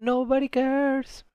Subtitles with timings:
[0.00, 1.26] Nobody cares.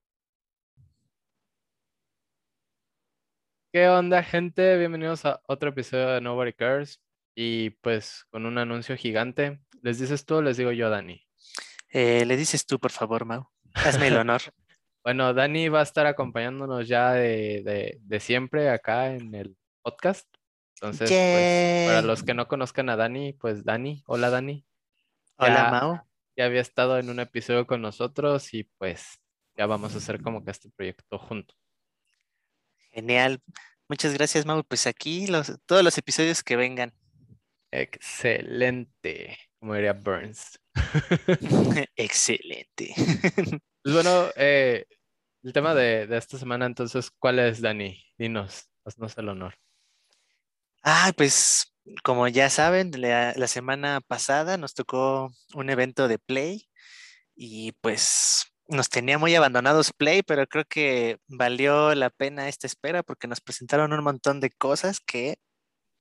[3.74, 4.78] ¿Qué onda, gente?
[4.78, 7.02] Bienvenidos a otro episodio de Nobody Cares.
[7.36, 9.60] Y pues con un anuncio gigante.
[9.82, 11.22] ¿Les dices tú o les digo yo, Dani?
[11.90, 13.48] Eh, le dices tú, por favor, Mau.
[13.74, 14.42] Hazme el honor.
[15.04, 20.28] Bueno, Dani va a estar acompañándonos ya de, de- de siempre acá en el podcast.
[20.82, 24.66] Entonces, pues, para los que no conozcan a Dani, pues Dani, hola Dani,
[25.38, 25.70] Hola, Ya.
[25.70, 26.00] Mau.
[26.36, 29.20] ya había estado en un episodio con nosotros y pues
[29.56, 31.56] ya vamos a hacer como que este proyecto juntos.
[32.92, 33.40] Genial.
[33.88, 34.64] Muchas gracias, Mau.
[34.64, 36.92] Pues aquí los, todos los episodios que vengan.
[37.70, 40.60] Excelente, como diría Burns.
[41.96, 42.96] Excelente.
[43.84, 44.86] Pues bueno, eh,
[45.44, 48.04] el tema de, de esta semana, entonces, ¿cuál es, Dani?
[48.18, 49.54] Dinos, haznos el honor.
[50.84, 56.68] Ah, pues como ya saben, la, la semana pasada nos tocó un evento de Play
[57.36, 63.04] y pues nos tenía muy abandonados Play, pero creo que valió la pena esta espera
[63.04, 65.38] porque nos presentaron un montón de cosas que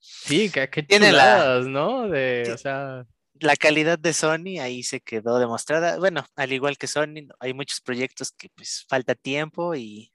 [0.03, 2.09] Sí, qué, qué Tiene la- ¿no?
[2.09, 2.53] De, Sí.
[2.53, 5.98] o sea, la calidad de Sony ahí se quedó demostrada.
[5.98, 10.11] Bueno, al igual que Sony, hay muchos proyectos que pues falta tiempo y,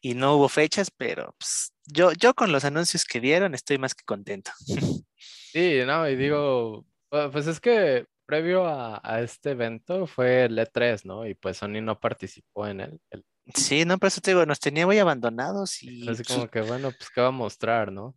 [0.00, 3.94] y no hubo fechas, pero pues, yo, yo con los anuncios que dieron estoy más
[3.94, 4.50] que contento.
[5.52, 10.58] sí, no, y digo, pu- pues es que previo a, a este evento fue el
[10.58, 11.26] E3, ¿no?
[11.26, 13.00] Y pues Sony no participó en él.
[13.10, 16.48] El- Sí, no, por eso te digo, nos tenía muy abandonados y así su- como
[16.48, 18.16] que, bueno, pues, ¿qué va a mostrar, no?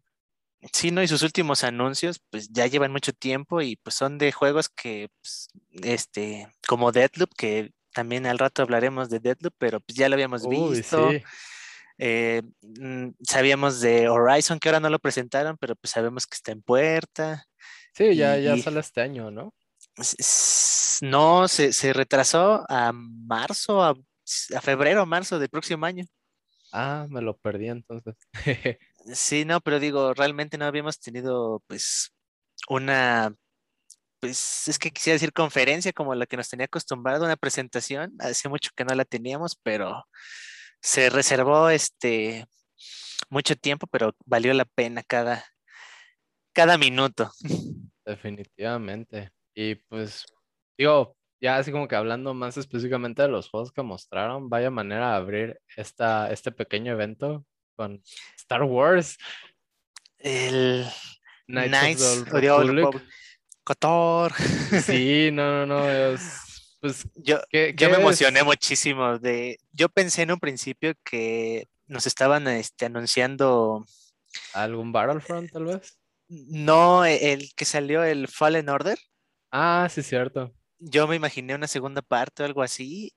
[0.74, 1.02] sí, ¿no?
[1.04, 5.10] Y sus últimos anuncios pues ya llevan mucho tiempo y pues son de juegos que,
[5.22, 5.48] pues,
[5.84, 10.46] este, como Deadloop, que también al rato hablaremos de Deadloop, pero pues ya lo habíamos
[10.46, 11.12] Uy, visto.
[11.12, 11.22] sí.
[12.00, 16.52] Eh, mm, sabíamos de Horizon, que ahora no lo presentaron, pero pues sabemos que está
[16.52, 17.46] en puerta.
[17.94, 19.54] Sí, ya, ya Y- sale este año, ¿no?
[21.02, 23.90] No, se, se retrasó a marzo, a,
[24.56, 26.06] a febrero, marzo del próximo año.
[26.72, 28.16] Ah, me lo perdí entonces.
[29.14, 32.14] Sí, no, pero digo, realmente no habíamos tenido pues
[32.68, 33.34] una,
[34.20, 38.14] pues es que quisiera decir conferencia como la que nos tenía acostumbrado, una presentación.
[38.20, 40.06] Hace mucho que no la teníamos, pero
[40.82, 42.46] se reservó este
[43.30, 45.44] mucho tiempo, pero valió la pena cada,
[46.54, 47.32] cada minuto.
[48.06, 49.32] Definitivamente.
[49.54, 50.26] Y pues,
[50.78, 55.12] digo, ya así como que hablando más específicamente de los juegos que mostraron, vaya manera
[55.12, 58.02] de abrir esta, este pequeño evento con
[58.36, 59.18] Star Wars,
[60.18, 60.86] El
[61.48, 62.76] Knights Knights of the Republic.
[62.76, 63.04] Republic.
[63.64, 64.34] Cotor.
[64.84, 66.49] Sí, no, no, no, es,
[66.80, 68.00] pues, Yo, ¿qué, yo qué me es?
[68.00, 73.86] emocioné muchísimo de, yo pensé en un principio que nos estaban este, anunciando,
[74.54, 76.00] ¿Algún Battlefront tal vez?
[76.28, 78.98] no e- el que salió el Fallen Order,
[79.52, 80.54] Ah, sí, cierto.
[80.78, 83.14] yo me imaginé una segunda parte o algo así,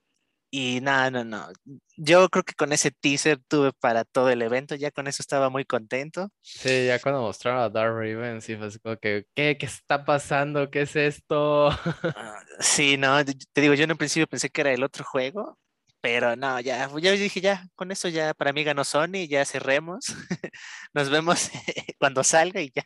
[0.52, 1.48] y no, no, no,
[1.96, 5.50] yo creo que con ese teaser tuve para todo el evento, ya con eso estaba
[5.50, 6.30] muy contento.
[6.44, 9.56] Sí, ya cuando mostraron a Darth Raven, sí fue así como que, ¿qué?
[9.58, 10.70] ¿Qué está pasando?
[10.70, 11.70] ¿Qué es esto?
[12.14, 15.04] Ah, Sí, no, te te digo, yo en un principio pensé que era el otro
[15.04, 15.58] juego,
[16.02, 20.06] pero no, ya, ya dije, ya, con eso ya para mí ganó Sony, ya cerremos,
[20.92, 21.48] nos vemos
[22.00, 22.82] cuando salga y ya.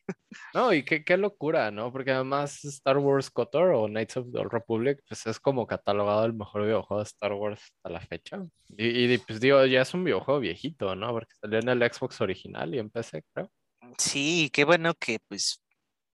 [0.53, 1.91] No, y qué, qué locura, ¿no?
[1.91, 6.27] Porque además Star Wars KOTOR o Knights of the Old Republic, pues es como catalogado
[6.27, 8.45] el mejor videojuego de Star Wars hasta la fecha.
[8.77, 11.11] Y, y, pues digo, ya es un videojuego viejito, ¿no?
[11.13, 13.51] Porque salió en el Xbox original y en PC, creo.
[13.97, 15.65] Sí, qué bueno que pues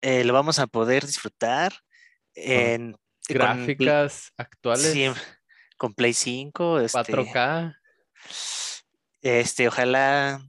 [0.03, 1.73] eh, lo vamos a poder disfrutar
[2.37, 2.93] en
[3.27, 5.07] con Gráficas actuales, sí,
[5.83, 7.77] con Play 5, este, 4K.
[9.21, 10.41] este, ojalá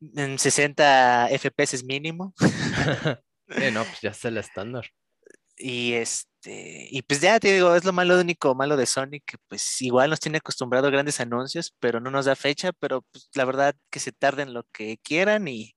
[0.00, 2.34] en 60 FPS mínimo.
[3.54, 4.86] Sí, no, pues ya es el estándar.
[5.58, 9.36] Y este, y pues ya te digo, es lo malo, único malo de Sony, que
[9.46, 13.28] pues igual nos tiene acostumbrado a grandes anuncios, pero no nos da fecha, pero pues,
[13.34, 15.76] la verdad que se tarden lo que quieran y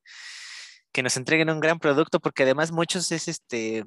[0.94, 3.84] que nos entreguen un gran producto, porque además muchos es este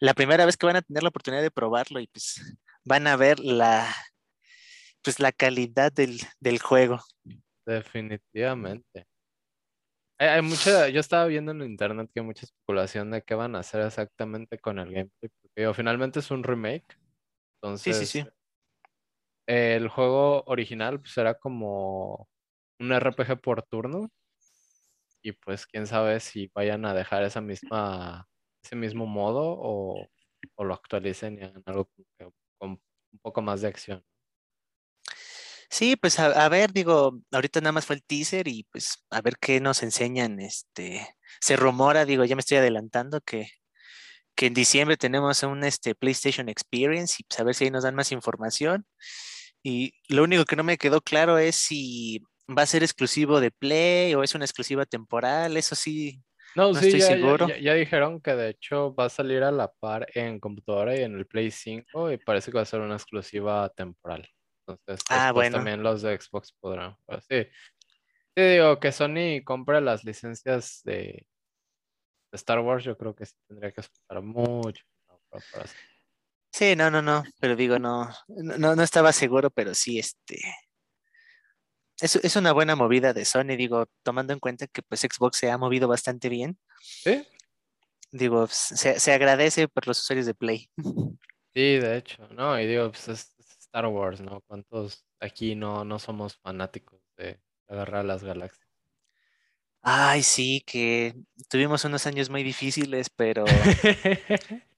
[0.00, 2.40] la primera vez que van a tener la oportunidad de probarlo y pues
[2.86, 3.94] van a ver la
[5.02, 7.00] pues la calidad del, del juego.
[7.66, 9.06] Definitivamente.
[10.18, 13.54] Hay, hay mucha, yo estaba viendo en internet que hay mucha especulación de qué van
[13.54, 16.86] a hacer exactamente con el gameplay, porque digo, finalmente es un remake.
[16.88, 16.98] Sí,
[17.62, 18.28] Entonces, sí, sí.
[19.46, 22.28] el juego original pues era como
[22.80, 24.10] un RPG por turno.
[25.22, 28.28] Y pues quién sabe si vayan a dejar esa misma,
[28.62, 30.06] ese mismo modo o,
[30.54, 34.04] o lo actualicen y hagan algo como que con un poco más de acción.
[35.68, 39.36] Sí, pues a, ver, digo, ahorita nada más fue el teaser y pues a ver
[39.40, 40.40] qué nos enseñan.
[40.40, 41.06] Este,
[41.40, 43.48] se rumora, digo, ya me estoy adelantando que,
[44.36, 47.84] que en diciembre tenemos un este, PlayStation Experience y pues, a ver si ahí nos
[47.84, 48.86] dan más información.
[49.62, 53.50] Y lo único que no me quedó claro es si va a ser exclusivo de
[53.50, 55.56] Play o es una exclusiva temporal.
[55.56, 56.22] Eso sí,
[56.56, 57.48] No, no sí, estoy ya, seguro.
[57.48, 61.02] ya- ya dijeron que de hecho va a salir a la par en computadora y
[61.02, 64.26] en el Play 5 y parece que va a ser una exclusiva temporal.
[64.66, 65.58] Entonces, Ah, bueno.
[65.58, 67.22] también los de Xbox podrán jugar.
[67.22, 67.44] Sí,
[68.34, 71.26] sí, digo que Sony compre las licencias de,
[72.32, 74.84] Star Wars, yo creo que sí tendría que esperar mucho.
[75.08, 75.20] ¿no?
[75.30, 75.80] para- para hacer-
[76.52, 80.38] Sí, no, no, no, pero digo, no, no no estaba seguro, pero sí, este,
[82.00, 85.50] es, es una buena movida de Sony, digo, tomando en cuenta que pues Xbox se
[85.50, 87.26] ha movido bastante bien, Sí,
[88.12, 90.70] digo, se, se agradece por los usuarios de Play.
[91.54, 92.58] sí, de hecho, ¿no?
[92.60, 94.40] Y digo, pues es, es Star Wars, ¿no?
[94.42, 98.66] ¿Cuántos aquí no, no somos fanáticos de agarrar las galaxias?
[99.82, 101.14] Ay, sí, que
[101.48, 103.44] tuvimos unos años muy difíciles, pero,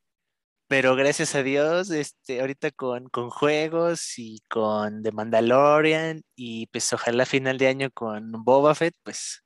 [0.69, 6.93] pero gracias a Dios, este, ahorita con, con juegos y con The Mandalorian y pues
[6.93, 9.43] ojalá final de año con Boba Fett, pues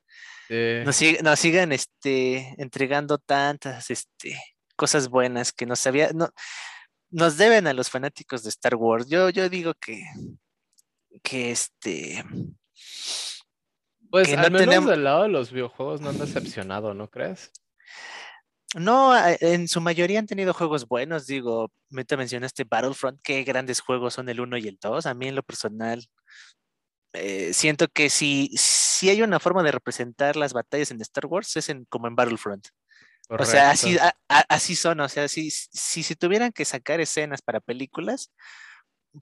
[0.49, 0.83] Sí.
[0.85, 4.37] nos, sig- nos sigan este, entregando tantas este,
[4.75, 6.29] cosas buenas que nos había, no,
[7.09, 9.07] nos deben a los fanáticos de Star Wars.
[9.07, 10.03] Yo, yo digo que,
[11.23, 12.23] que este,
[14.11, 17.09] Pues que al no menos tenem- del lado de los videojuegos no han decepcionado, ¿no
[17.09, 17.49] crees?
[18.75, 21.27] No, a- en su mayoría han tenido juegos buenos.
[21.27, 25.05] Digo, ahorita mencionaste Battlefront, qué grandes juegos son el 1 y el 2.
[25.05, 26.05] A mí en lo personal,
[27.13, 31.55] eh, siento que si, si hay una forma de representar las batallas en Star Wars,
[31.55, 32.67] es en, como en Battlefront.
[33.29, 34.17] O sea, así, Correcto.
[34.29, 38.31] a- a- así son, o sea, si, si se tuvieran que sacar escenas para películas,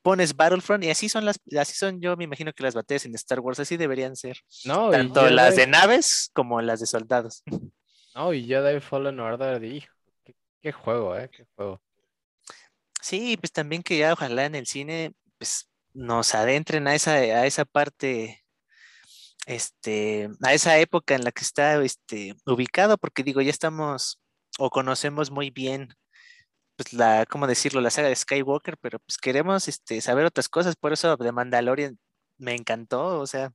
[0.02, 3.14] pones Battlefront y así son las, así son, yo me imagino que las batallas en
[3.16, 7.44] Star Wars así deberían ser, No, tanto las de naves como las de soldados.
[8.16, 9.94] No, y Jedi Fallen Order, hijo,
[10.24, 11.30] qué, qué juego, ¿eh?
[11.30, 11.82] Qué juego.
[13.02, 17.46] Sí, pues también que ya ojalá en el cine, pues nos adentren a esa, a
[17.46, 18.44] esa parte,
[19.48, 24.20] este, a esa época en la que está, este, ubicado, porque digo, ya estamos
[24.60, 25.90] o conocemos muy bien
[26.78, 27.82] pues la, ¿cómo decirlo?
[27.82, 32.00] La saga de Skywalker, pero pues queremos este, saber otras cosas, por eso de Mandalorian
[32.38, 33.52] me encantó, o sea,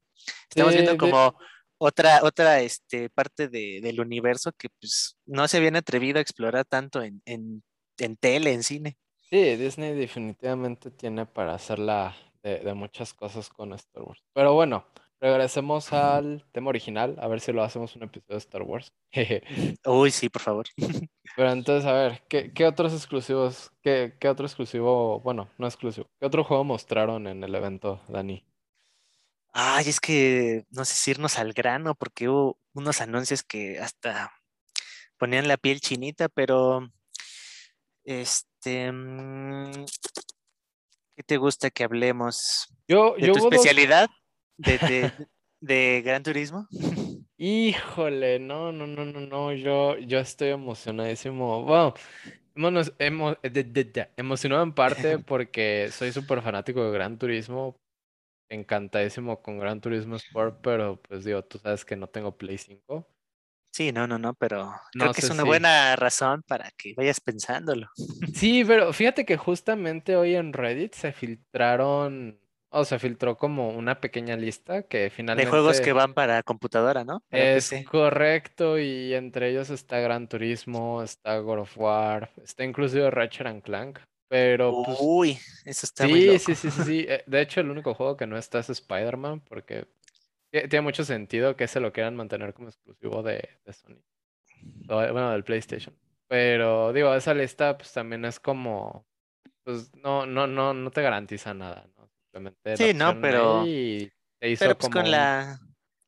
[0.51, 1.39] estamos Sí, viendo de- como
[1.79, 6.65] otra, otra este, parte de- del universo que pues no se habían atrevido a explorar
[6.65, 7.63] tanto en, en,
[7.99, 8.97] en tele, en cine.
[9.31, 14.23] Sí, Disney definitivamente tiene para hacerla de, de muchas cosas con Star Wars.
[14.33, 14.87] Pero bueno,
[15.21, 18.93] regresemos al tema original, a ver si lo hacemos un episodio de Star Wars.
[19.87, 20.67] Uy, sí, por favor.
[21.37, 26.07] Pero entonces, a ver, ¿qué, qué otros exclusivos, qué, qué otro exclusivo, bueno, no exclusivo,
[26.19, 28.43] qué otro juego mostraron en el evento, Dani?
[29.59, 34.31] Ay, es que no sé si irnos al grano, porque hubo unos anuncios que hasta
[35.17, 36.87] ponían la piel chinita, pero
[38.05, 39.87] este, mm,
[41.17, 42.69] ¿qué te gusta que hablemos?
[42.87, 44.11] Yo, ¿De yo tu dos- especialidad?
[44.59, 45.11] ¿De, de,
[45.61, 46.69] de Gran Turismo?
[47.39, 51.63] Híjole, no, no, no, no, no, yo, yo estoy emocionadísimo.
[51.65, 51.95] Bueno,
[52.99, 57.81] emo- de- emocionado en parte porque soy súper fanático de Gran Turismo,
[58.49, 63.09] encantadísimo con Gran Turismo Sport, pero pues digo, tú sabes que no tengo Play 5.
[63.73, 67.21] Sí, no, no, no, pero creo que es una si- buena razón para que vayas
[67.21, 67.89] pensándolo.
[68.35, 74.01] Sí, pero fíjate que justamente hoy en Reddit se filtraron, o se filtró como una
[74.01, 75.51] pequeña lista que De finalmente...
[75.51, 77.21] juegos que van para computadora, ¿no?
[77.29, 77.85] Para Es PC.
[77.85, 83.63] correcto, y entre ellos está Gran Turismo, está God of War, está inclusive Ratchet and
[83.63, 86.39] Clank, pero pues Uy, eso está muy sí, loco.
[86.41, 87.07] sí, sí, sí, sí.
[87.09, 89.87] eh, De hecho, el único juego que no está es Spider-Man, porque
[90.51, 93.97] ti- tiene mucho sentido que se lo quieran mantener como exclusivo de, de Sony,
[94.89, 95.95] bueno, del PlayStation.
[96.29, 99.07] Pero digo, esa lista pues también es como,
[99.63, 102.09] pues no, no, no, no te garantiza nada, ¿no?
[102.25, 105.61] Simplemente Sí, no, pero- ahí y te hizo Pero pues como con un- la,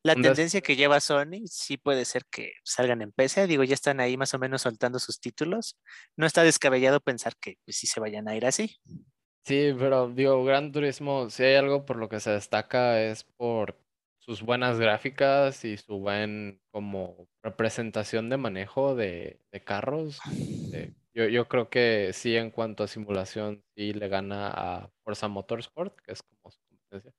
[0.02, 3.46] la tendencia que lleva Sony, sí puede ser que salgan en PC.
[3.46, 5.76] Digo, ya están ahí más o menos soltando sus títulos.
[6.16, 8.76] No está descabellado pensar que pues, sí se vayan a ir así.
[9.44, 13.76] Sí, pero digo, Gran Turismo, si hay algo por lo que se destaca es por
[14.18, 20.20] sus buenas gráficas y su buen como representación de manejo de, de carros.
[21.14, 25.98] Yo, yo creo que sí, en cuanto a simulación, sí le gana a Forza Motorsport,
[26.02, 27.17] que es como su competencia.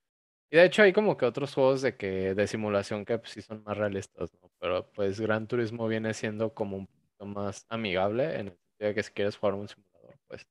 [0.52, 3.42] Y de hecho hay como que otros juegos de que de simulación que pues, sí
[3.42, 4.52] son más realistas, ¿no?
[4.60, 8.96] Pero pues Gran Turismo viene siendo como un poquito más amigable en el sentido de
[8.96, 10.48] que si quieres jugar un simulador, pues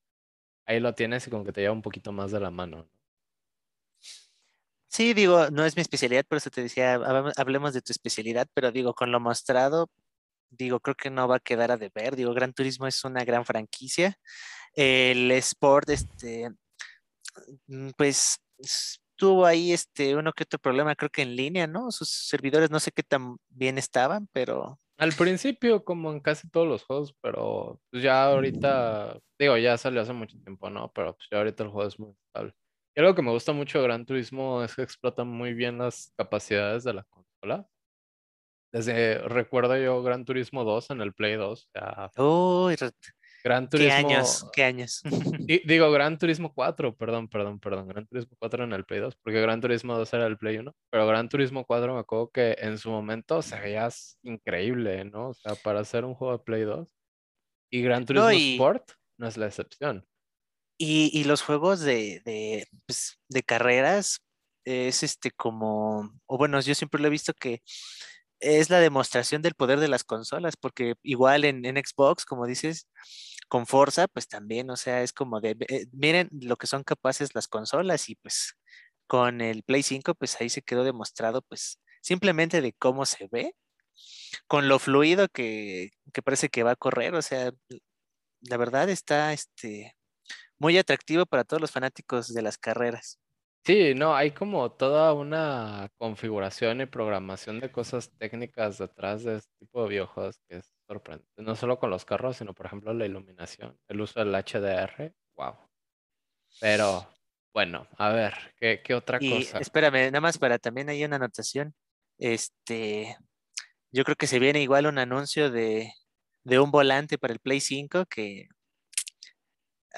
[0.67, 2.90] ahí lo tienes y como que te lleva un poquito más de la mano, ¿no?
[4.90, 8.49] Sí, digo, no es mi especialidad, por eso te decía, hab- hablemos de tu especialidad,
[8.55, 9.90] pero digo, con lo mostrado,
[10.50, 12.17] digo, creo que no va a quedar a deber.
[12.17, 14.19] Digo, Gran Turismo es una gran franquicia.
[14.75, 16.50] El Sport, este,
[17.67, 18.38] mm, pues
[19.19, 21.91] tuvo ahí este uno que otro problema, creo que en línea, ¿no?
[21.91, 26.67] Sus servidores no sé qué tan bien estaban, pero Al principio, como en casi todos
[26.67, 30.91] los juegos, pero pues ya ahorita, digo, ya salió hace mucho tiempo, ¿no?
[30.95, 32.55] Pero pues ya ahorita el juego es muy estable.
[32.97, 36.13] Y algo que me gusta mucho de Gran Turismo es que explota muy bien las
[36.17, 37.69] capacidades de la consola.
[38.73, 42.77] Desde, recuerdo yo Gran Turismo 2 en el Play 2, o sea, uy,
[43.45, 45.00] Gran qué Turismo, años, qué años.
[45.47, 49.16] di- digo Gran Turismo 4, perdón, perdón, perdón, Gran Turismo 4 en el Play 2,
[49.23, 52.57] porque Gran Turismo 2 era el Play 1, pero Gran Turismo 4 me acuerdo que
[52.59, 53.88] en su momento se veía
[54.23, 55.28] increíble, ¿no?
[55.30, 56.88] O sea, para hacer un juego de Play 2.
[57.71, 60.07] Y Gran No, Turismo y, Sport no es la excepción.
[60.78, 64.21] y, y los juegos de, de, pues, de carreras
[64.64, 67.62] es este como, o bueno, yo siempre lo he visto que
[68.40, 72.88] es la demostración del poder de las consolas, porque igual en, Xbox, como dices,
[73.49, 75.57] con Forza, pues también, o sea, es como de,
[75.92, 78.54] miren lo que son capaces las consolas y pues
[79.07, 83.54] con el Play 5, pues ahí se quedó demostrado, pues simplemente de cómo se ve,
[84.47, 87.52] con lo fluido que, que parece que va a correr, o sea,
[88.42, 89.97] la verdad está este,
[90.59, 93.18] muy atractivo para todos los fanáticos de las carreras.
[93.65, 99.53] Sí, no, hay como toda una configuración y programación de cosas técnicas detrás de este
[99.59, 101.43] tipo de videojuegos que es sorprendente.
[101.43, 105.12] No solo con los carros, sino por ejemplo la iluminación, el uso del HDR.
[105.37, 105.57] Wow.
[106.61, 107.07] Pero
[107.53, 109.59] bueno, a ver, ¿qué, qué otra Y cosa?
[109.59, 111.75] espérame, nada más para también hay una anotación.
[112.19, 113.17] Este,
[113.93, 115.93] yo creo que se viene igual un anuncio de,
[116.45, 118.49] de un volante para el Play 5 que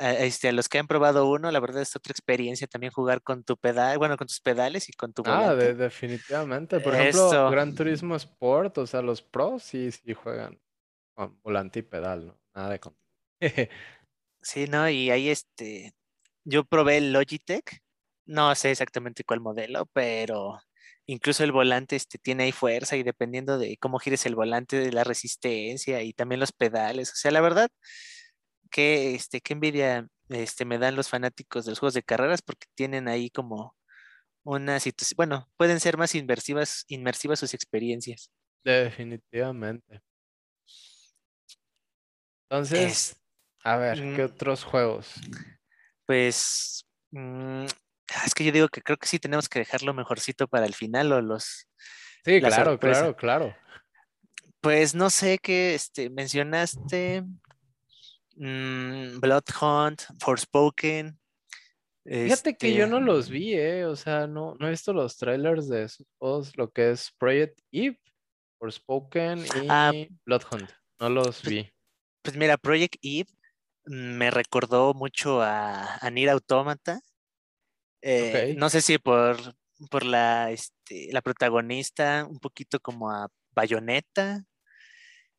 [0.00, 3.44] este, a los que han probado uno, la verdad es otra experiencia también jugar con
[3.44, 5.74] tu pedal, bueno, con tus pedales y con tu Ah, de- volante.
[5.74, 6.80] definitivamente.
[6.80, 10.60] Por ejemplo, Esto, Gran Turismo Sport, o sea, los pros sí, sí juegan
[11.14, 12.40] con volante y pedal, ¿no?
[12.54, 12.96] Nada de con...
[14.42, 14.88] sí, ¿no?
[14.88, 15.92] Y ahí este,
[16.44, 17.80] yo probé el Logitech,
[18.26, 20.58] no sé exactamente cuál modelo, pero
[21.06, 24.92] incluso el volante este, tiene ahí fuerza y dependiendo de cómo gires el volante, de
[24.92, 27.12] la resistencia y también los pedales.
[27.12, 27.70] O sea, la verdad,
[28.70, 32.66] que este, qué envidia este, me dan los fanáticos de los juegos de carreras porque
[32.74, 33.76] tienen ahí como
[34.44, 38.30] una situación, bueno, pueden ser más inmersivas, inmersivas sus experiencias.
[38.64, 40.02] Definitivamente.
[42.48, 43.20] Entonces, Es,
[43.64, 45.14] a ver, ¿qué otros juegos?
[46.06, 47.64] pues, mm,
[48.14, 50.74] ah, es que yo digo que creo que sí tenemos que dejarlo mejorcito para el
[50.74, 51.68] final o los,
[52.24, 53.00] Sí, la claro, sorpresa.
[53.00, 53.56] claro, claro.
[54.60, 57.24] Pues no sé qué este, mencionaste,
[58.36, 61.20] mm, Bloodhunt, Forspoken,
[62.04, 63.84] Fíjate que yo este, no los vi, ¿eh?
[63.84, 68.00] O sea, no, no he visto los trailers de esos lo que es Project Eve,
[68.58, 70.70] Forspoken ah, y Bloodhunt.
[70.98, 71.72] No los pues, vi.
[72.22, 73.28] pues mira, Project Eve
[73.84, 77.00] me recordó mucho a, a Nier Automata.
[78.02, 79.36] Eh, no sé si por,
[79.90, 84.42] por la, este, la protagonista, un poquito como a Bayonetta.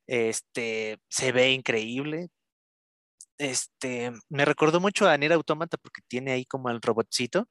[0.08, 2.30] Este, se ve increíble.
[3.38, 7.48] Este, me recordó mucho a Nier Automata porque tiene ahí como el robotcito.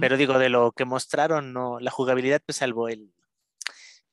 [0.00, 3.12] Pero digo, de lo que mostraron, no, la jugabilidad, pues salvo el,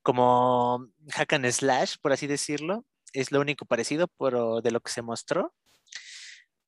[0.01, 4.91] como hack and slash, por así decirlo, es lo único parecido, pero de lo que
[4.91, 5.53] se mostró.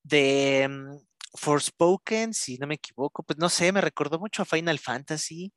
[0.04, 0.98] De mm,
[1.36, 5.54] Forspoken, si no me equivoco, pues no sé, me recordó mucho a Final Fantasy,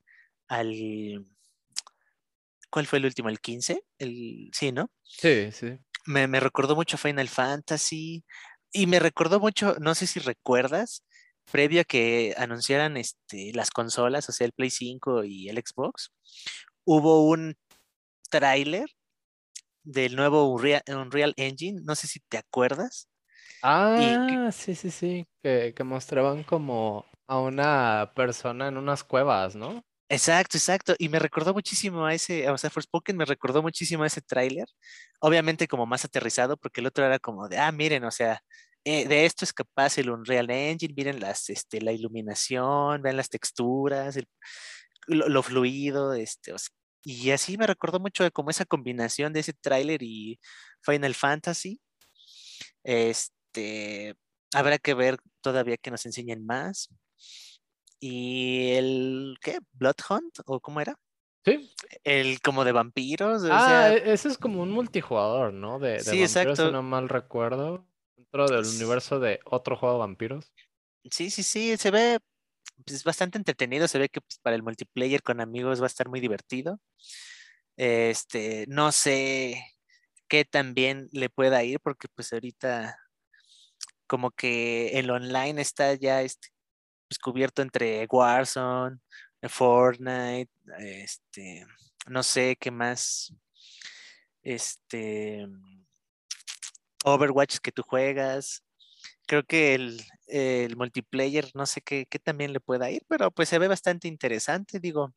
[0.48, 1.26] al...
[2.70, 3.28] ¿Cuál fue el último?
[3.28, 3.82] ¿El 15?
[3.98, 4.50] El...
[4.52, 4.90] Sí, ¿no?
[5.02, 5.76] Sí, sí.
[6.06, 8.24] Me, me recordó mucho a Final Fantasy
[8.72, 11.04] y me recordó mucho, no sé si recuerdas,
[11.50, 16.12] previo a que anunciaran este, las consolas, o sea, el Play 5 y el Xbox,
[16.84, 17.56] hubo un
[18.30, 18.86] tráiler
[19.82, 23.08] del nuevo Unreal, Unreal Engine, no sé si te acuerdas.
[23.62, 25.26] Ah, sí, sí, sí.
[25.42, 29.84] Que, que mostraban como a una persona en unas cuevas, ¿no?
[30.12, 30.94] Exacto, exacto.
[30.98, 34.66] Y me recordó muchísimo a ese, o sea, Forspoken me recordó muchísimo a ese tráiler.
[35.20, 38.42] Obviamente como más aterrizado, porque el otro era como de, ah, miren, o sea,
[38.84, 43.28] eh, de esto es capaz el Unreal Engine, miren las, este, la iluminación, vean las
[43.28, 44.18] texturas,
[45.06, 46.70] lo, fluido, este, o sea,
[47.04, 50.38] y así me recordó mucho como esa combinación de ese tráiler y
[50.82, 51.80] Final Fantasy.
[52.84, 54.14] Este,
[54.54, 56.88] habrá que ver todavía que nos enseñen más.
[58.04, 59.60] Y el, ¿qué?
[59.74, 60.40] ¿Bloodhunt?
[60.46, 60.96] ¿O cómo era?
[61.44, 61.70] Sí.
[62.02, 65.78] El como de vampiros, o Ah, sea, e- ese es como un multijugador, ¿no?
[65.78, 66.72] De, de sí, vampiros, si exacto.
[66.72, 67.86] no mal recuerdo.
[68.16, 70.52] Dentro del universo de otro juego de vampiros.
[71.12, 72.18] Sí, sí, sí, se ve
[72.84, 76.08] pues, bastante entretenido, se ve que pues, para el multiplayer con amigos va a estar
[76.08, 76.80] muy divertido.
[77.76, 79.64] Este, no sé
[80.28, 82.96] qué también le pueda ir, porque pues ahorita
[84.06, 86.48] como que el online está ya este,
[87.12, 88.98] pues, cubierto entre Warzone,
[89.42, 91.66] Fortnite, este,
[92.06, 93.34] no sé qué más,
[94.42, 95.46] este,
[97.04, 98.64] Overwatch que tú juegas.
[99.26, 103.48] Creo que el, el multiplayer, no sé qué, qué, también le pueda ir, pero pues
[103.48, 104.80] se ve bastante interesante.
[104.80, 105.14] Digo,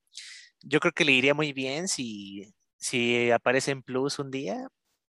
[0.62, 4.68] yo creo que le iría muy bien si, si aparece en Plus un día.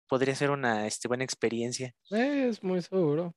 [0.08, 1.94] Podría ser una este, buena experiencia.
[2.10, 3.36] es muy seguro.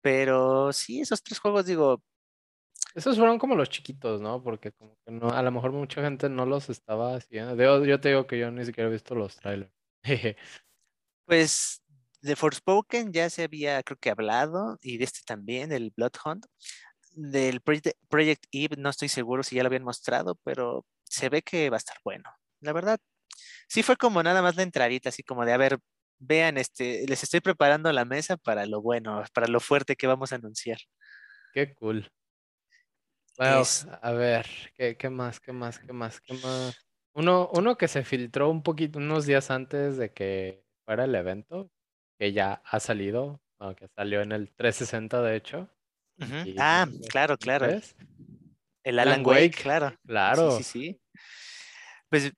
[0.00, 2.02] Pero sí, esos tres juegos, digo.
[2.94, 4.42] Esos fueron como los chiquitos, ¿no?
[4.42, 7.54] Porque como que no, a lo mejor mucha gente no los estaba haciendo.
[7.84, 9.72] Yo, te digo que yo ni siquiera he visto los trailers.
[11.26, 11.82] pues
[12.20, 16.46] de Forspoken ya se había, creo que hablado, y de este también, el Bloodhound.
[17.14, 21.68] Del Project Eve no estoy seguro si ya lo habían mostrado, pero se ve que
[21.68, 22.30] va a estar bueno.
[22.60, 22.98] La verdad,
[23.68, 25.78] sí fue como nada más la entradita, así como de, a ver,
[26.18, 30.32] vean, este, les estoy preparando la mesa para lo bueno, para lo fuerte que vamos
[30.32, 30.78] a anunciar.
[31.52, 32.10] Qué cool.
[33.42, 33.64] Bueno,
[34.02, 34.46] a ver,
[34.76, 36.76] ¿qué, ¿qué, más, qué más, qué más, qué más?
[37.12, 41.68] Uno, uno que se filtró un poquito, unos días antes de que fuera el evento,
[42.20, 43.40] que ya ha salido,
[43.76, 45.68] que salió en el 360 de hecho.
[46.56, 47.80] ah, claro, claro.
[48.84, 49.92] El Alan, Wake, claro.
[50.06, 50.56] Claro.
[50.58, 51.00] Sí, sí, sí.
[52.08, 52.32] Pues,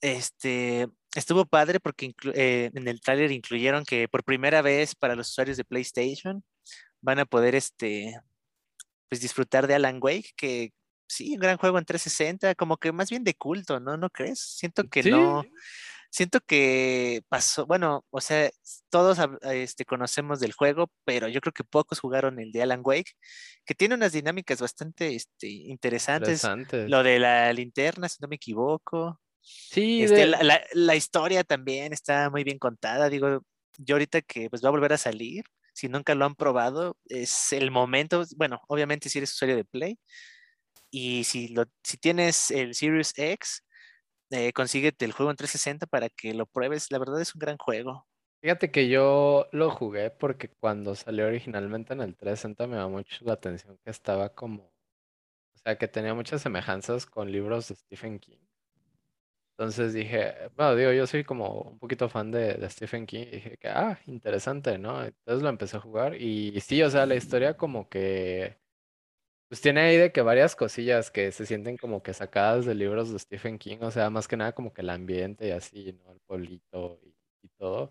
[0.00, 5.30] este, estuvo padre porque eh, en el tráiler incluyeron que por primera vez para los
[5.30, 6.42] usuarios de PlayStation
[7.00, 8.20] van a poder, este,
[9.08, 10.72] pues disfrutar de Alan Wake, que
[11.08, 13.96] sí, un gran juego en 360, como que más bien de culto, ¿no?
[13.96, 14.40] ¿No crees?
[14.40, 15.44] Siento que no,
[16.10, 18.50] siento que pasó, bueno, o sea,
[18.90, 23.12] todos este, conocemos del juego, pero yo creo que pocos jugaron el de Alan Wake,
[23.64, 26.42] que tiene unas dinámicas bastante este, interesantes.
[26.72, 29.20] Lo de la linterna, si no me equivoco.
[29.40, 33.08] Sí, este, la, historia también está muy bien contada.
[33.08, 33.42] Digo,
[33.78, 35.44] yo ahorita que pues va a volver a salir,
[35.78, 39.96] si nunca lo han probado, es el momento, bueno, obviamente si eres usuario de Play,
[40.90, 43.64] y si, lo, si tienes el Series X,
[44.30, 46.90] eh, consíguete el juego en 360 para que lo pruebes.
[46.90, 48.08] La verdad es un gran juego.
[48.40, 53.24] Fíjate que yo lo jugué porque cuando salió originalmente en el 360 me llamó mucho
[53.24, 58.18] la atención que estaba como, o sea, que tenía muchas semejanzas con libros de Stephen
[58.18, 58.47] King.
[59.58, 63.30] Entonces dije, bueno, digo, yo soy como un poquito fan de, de Stephen King y
[63.30, 65.04] dije que, ah, interesante, ¿no?
[65.04, 68.56] Entonces lo empecé a jugar y sí, o sea, la historia como que
[69.48, 73.10] pues tiene ahí de que varias cosillas que se sienten como que sacadas de libros
[73.12, 76.12] de Stephen King, o sea, más que nada como que el ambiente y así, ¿no?
[76.12, 77.90] El pueblito y, todo.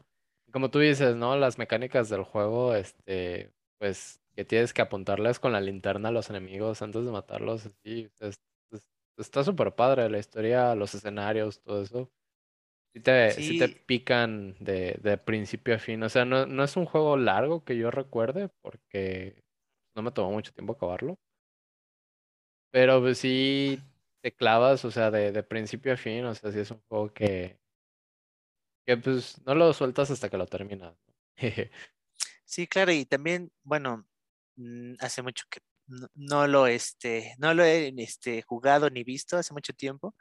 [0.51, 1.35] como tú dices, ¿no?
[1.35, 6.29] Las mecánicas del juego, este, pues que tienes que apuntarles con la linterna a los
[6.29, 8.09] enemigos antes de matarlos, así,
[9.17, 12.11] está súper padre la historia, los escenarios, todo eso.
[12.93, 13.59] Sí te, sí.
[13.59, 17.63] te pican de, de, principio a fin, o sea, no, no es un juego largo
[17.63, 19.43] que yo recuerde porque
[19.95, 21.19] no me tomó mucho tiempo acabarlo.
[22.71, 23.79] Pero pues sí
[24.21, 27.13] te clavas, o sea, de, de principio a fin, o sea, sí es un juego
[27.13, 27.59] que,
[28.85, 30.95] que pues no lo sueltas hasta que lo terminas.
[32.45, 34.07] sí, claro, y también, bueno,
[34.55, 35.59] mm, hace mucho que
[36.15, 40.15] no, lo, este, no lo he este, jugado ni visto hace mucho tiempo,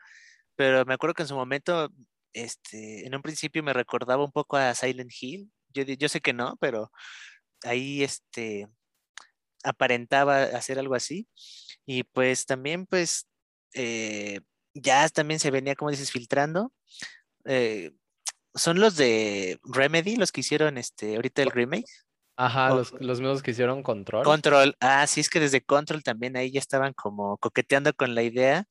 [0.56, 1.90] pero me acuerdo que en su momento,
[2.32, 5.50] este, en un principio me recordaba un poco a Silent Hill.
[5.70, 6.90] Yo, yo sé que no, pero
[7.64, 8.68] ahí este,
[9.64, 11.28] aparentaba hacer algo así.
[11.86, 13.28] Y pues también, pues,
[13.74, 14.40] eh,
[14.74, 16.72] ya también se venía, como dices, filtrando.
[17.46, 17.92] Eh,
[18.54, 21.90] son los de Remedy, los que hicieron este, ahorita el remake.
[22.36, 24.22] Ajá, los, los, mismos que hicieron Control.
[24.22, 28.22] Control, ah, sí, es que desde Control también ahí ya estaban como coqueteando con la
[28.22, 28.66] idea.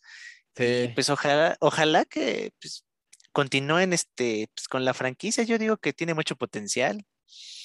[0.55, 0.91] Sí.
[0.93, 2.85] pues ojalá, ojalá que pues,
[3.33, 5.43] continúen este, pues, con la franquicia.
[5.43, 7.03] Yo digo que tiene mucho potencial.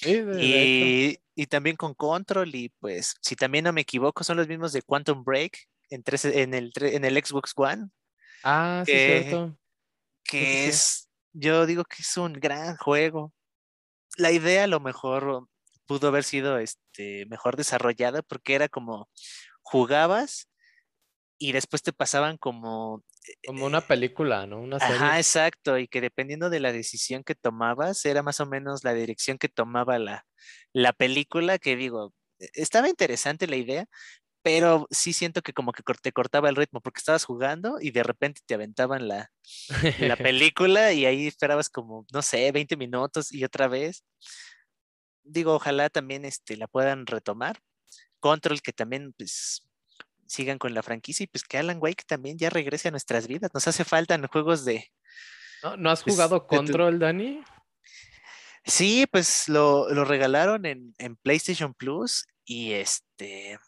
[0.03, 4.73] y, y, también con Control, y pues, si también no me equivoco, son los mismos
[4.73, 7.89] de Quantum Break en, en, el, en el Xbox One.
[8.43, 9.57] Ah, sí, cierto.
[10.23, 13.31] Que es, yo digo que es un gran juego.
[14.17, 15.47] La idea a lo mejor
[15.85, 19.09] pudo haber sido este, mejor desarrollada porque era como
[19.61, 20.47] jugabas
[21.37, 23.03] y después te pasaban como...
[23.45, 24.61] Como una película, ¿no?
[24.61, 24.95] Una serie.
[24.95, 28.93] Ajá, exacto, y que dependiendo de la decisión que tomabas, era más o menos la
[28.93, 30.25] dirección que tomaba la,
[30.73, 33.87] la película, que digo, e, estaba interesante la idea,
[34.43, 38.03] pero sí siento que como que te cortaba el ritmo porque estabas jugando y de
[38.03, 39.31] repente te aventaban la,
[39.99, 44.03] la película y ahí esperabas como, no sé, 20 minutos y otra vez
[45.23, 47.59] digo, ojalá también este, la puedan retomar.
[48.19, 49.67] Control, que también pues
[50.27, 53.51] sigan con la franquicia y pues que Alan Wake también ya regrese a nuestras vidas.
[53.53, 54.87] Nos hace falta en juegos de...
[55.77, 57.43] ¿No, has pues, jugado Control, Dani?
[58.63, 63.59] Sí, pues lo, lo regalaron en, en PlayStation Plus y este,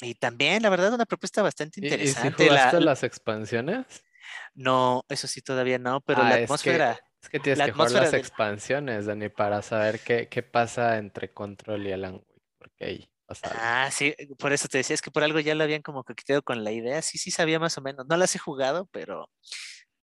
[0.00, 2.46] y también, la verdad, una propuesta bastante ¿Y, y si interesante.
[2.46, 3.86] La, jugaste las expansiones?
[4.54, 7.66] no, eso sí todavía no, pero la Ah, es que, atmósfera, es que tienes la
[7.66, 12.16] que jugar las del, expansiones, Dani, para saber qué, qué pasa entre Control y Alan
[12.16, 13.60] Wake, porque ahí pasa algo.
[13.62, 16.42] ah, sí, por eso te decía, es que por algo ya lo habían como coqueteado
[16.42, 19.30] con la idea, sí, sí sabía más o menos, no las he jugado, pero,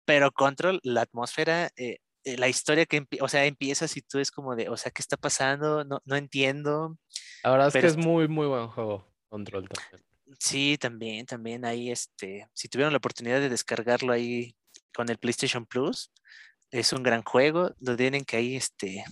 [0.03, 4.31] pero Control, la atmósfera, eh, eh, la historia que, o sea, empiezas y tú es
[4.31, 5.83] como de, o sea, ¿qué está pasando?
[5.83, 6.97] No, no entiendo,
[7.43, 10.03] La verdad es que es muy, muy buen juego, Control también.
[10.39, 14.55] Sí, también, también ahí, este, si tuvieron la oportunidad de descargarlo ahí
[14.91, 16.11] con el PlayStation Plus,
[16.71, 19.03] es un gran juego, lo tienen que ahí, este,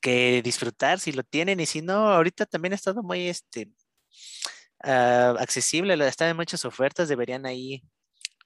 [0.00, 3.70] que disfrutar si lo tienen y si no, ahorita también ha estado muy, este,
[4.84, 7.82] ah, accesible, está en muchas ofertas, deberían ahí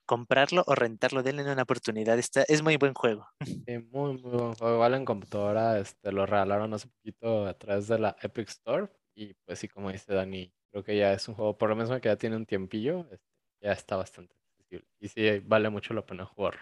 [0.07, 3.27] comprarlo o rentarlo, denle una oportunidad, está, es muy buen juego.
[3.67, 4.75] Sí, muy, muy buen juego.
[4.75, 8.87] Igual en computadora, este, lo regalaron hace poquito a través de la Epic Store.
[9.13, 11.91] Y pues sí, como dice Dani, creo que ya es un juego, por lo menos
[11.99, 13.27] que ya tiene un tiempillo, este,
[13.61, 14.87] ya está bastante accesible.
[14.99, 16.57] Y sí, vale mucho la pena jugar.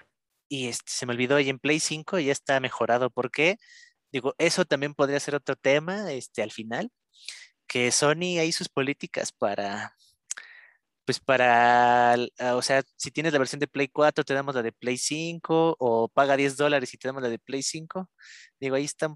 [0.50, 3.58] Y este, se me olvidó, y en Play 5 ya está mejorado, ¿por qué?
[4.12, 6.92] Digo, eso también podría ser otro tema, este, al final,
[7.68, 9.96] que Sony hay sus políticas para,
[11.06, 14.64] pues para, ah, o sea, si tienes la versión de Play 4, te damos la
[14.64, 18.10] de Play 5, o paga 10 dólares y te damos la de Play 5.
[18.60, 19.14] Digo, ahí está,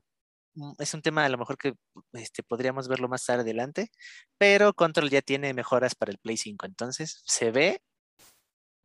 [0.80, 1.74] es un tema a lo mejor que
[2.14, 3.92] este, podríamos verlo más adelante,
[4.38, 7.82] pero Control ya tiene mejoras para el Play 5, entonces se ve,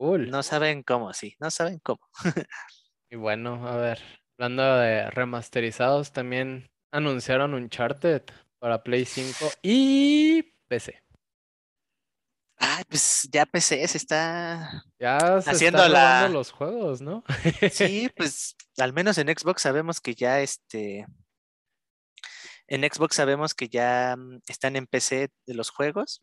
[0.05, 0.29] Cool.
[0.29, 2.01] no saben cómo, sí, no saben cómo.
[3.11, 4.01] Y bueno, a ver,
[4.37, 8.23] hablando de remasterizados, también anunciaron Uncharted
[8.59, 11.01] para Play 5 y PC.
[12.57, 16.29] Ay, pues ya PC se está Ya se haciendo la...
[16.29, 17.25] los juegos, ¿no?
[17.71, 21.07] Sí, pues al menos en Xbox sabemos que ya este...
[22.67, 26.23] En Xbox sabemos que ya mm, están en PC de los juegos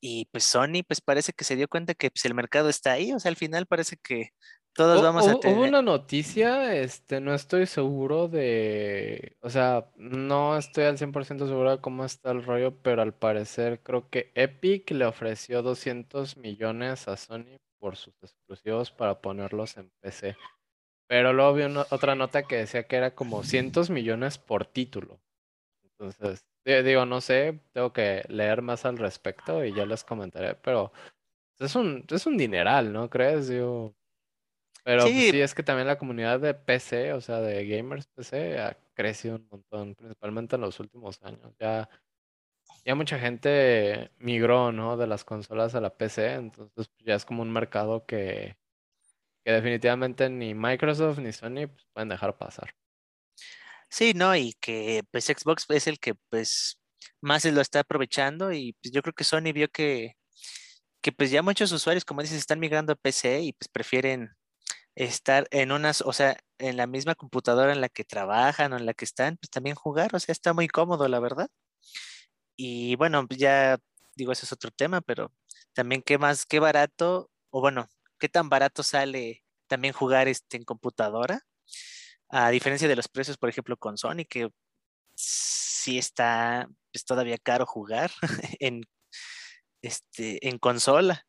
[0.00, 3.12] y pues Sony pues parece que se dio cuenta que pues el mercado está ahí,
[3.12, 4.30] o sea, al final parece que
[4.74, 5.68] todos vamos a Hubo, hubo tener...
[5.68, 11.80] una noticia, este, no estoy seguro de, o sea, no estoy al 100% seguro de
[11.80, 17.16] cómo está el rollo, pero al parecer creo que Epic le ofreció 200 millones a
[17.16, 20.36] Sony por sus exclusivos para ponerlos en PC.
[21.08, 25.20] Pero luego vi una- otra nota que decía que era como cientos millones por título.
[25.84, 30.92] Entonces, digo, no sé, tengo que leer más al respecto y ya les comentaré, pero
[31.58, 33.48] es un, es un dineral, ¿no crees?
[33.48, 33.94] Digo,
[34.84, 38.06] pero pues, Sí, sí, es que también la comunidad de PC, o sea, de gamers
[38.06, 41.54] PC, ha crecido un montón, principalmente en los últimos años.
[41.58, 41.88] Ya,
[42.84, 44.96] ya mucha gente migró, ¿no?
[44.96, 48.56] De las consolas a la PC, entonces pues, ya es como un mercado que,
[49.44, 52.74] que definitivamente ni Microsoft ni Sony pues, pueden dejar pasar.
[53.88, 56.78] Sí, no, y que pues Xbox es el que pues
[57.20, 60.16] más se lo está aprovechando y pues yo creo que Sony vio que,
[61.02, 64.30] que pues ya muchos usuarios, como dices, están migrando a PC y pues prefieren
[64.96, 68.86] estar en unas, o sea, en la misma computadora en la que trabajan o en
[68.86, 71.48] la que están, pues también jugar, o sea, está muy cómodo, la verdad.
[72.56, 73.78] Y bueno, pues ya
[74.16, 75.32] digo, ese es otro tema, pero
[75.74, 80.64] también qué más, qué barato, o bueno, qué tan barato sale también jugar este en
[80.64, 81.42] computadora,
[82.28, 84.50] a diferencia de los precios, por ejemplo, con Sony, que
[85.14, 88.10] sí está pues, todavía caro jugar
[88.60, 88.82] en,
[89.82, 91.22] este, en consola.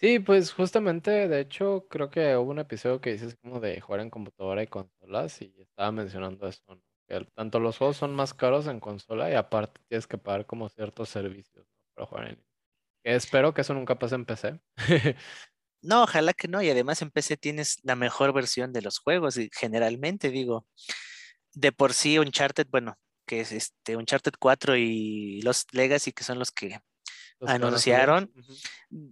[0.00, 4.00] Sí, pues justamente, de hecho, creo que hubo un episodio que dices como de jugar
[4.00, 6.80] en computadora y consolas y estaba mencionando eso, ¿no?
[7.08, 10.68] Que tanto los juegos son más caros en consola y aparte tienes que pagar como
[10.68, 12.48] ciertos servicios, para jugar en
[13.04, 14.60] espero que eso nunca pase en PC.
[15.80, 19.36] No, ojalá que no, y además en PC tienes la mejor versión de los juegos,
[19.36, 20.66] y generalmente digo,
[21.52, 26.38] de por sí Uncharted, bueno, que es este Uncharted 4 y los Legacy, que son
[26.38, 26.80] los que
[27.38, 28.32] Los anunciaron,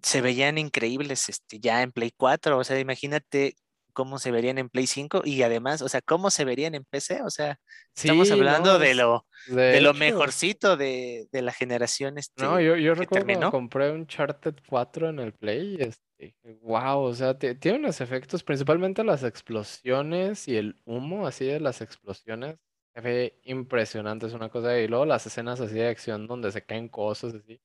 [0.03, 3.57] se veían increíbles este, ya en Play 4, o sea, imagínate
[3.97, 7.23] cómo se verían en Play 5 y además, o sea, cómo se verían en PC,
[7.23, 7.59] o sea,
[7.97, 12.65] estamos hablando no, de lo, de de lo mejorcito de, de la generación No, este,
[12.65, 13.51] yo, yo que recuerdo terminó.
[13.51, 18.43] compré un Uncharted 4 en el Play, este, wow, o sea, ti- tiene unos efectos,
[18.45, 22.57] principalmente las explosiones y el humo así de las explosiones,
[22.95, 26.63] se ve impresionante, es una cosa, y luego las escenas así de acción donde se
[26.65, 27.61] caen cosas así.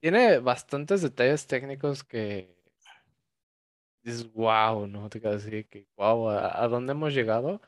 [0.00, 2.57] Tiene bastantes detalles técnicos que
[4.10, 5.08] dices, wow, ¿no?
[5.10, 7.60] Te quedas así que, wow, ¿a, dónde hemos llegado?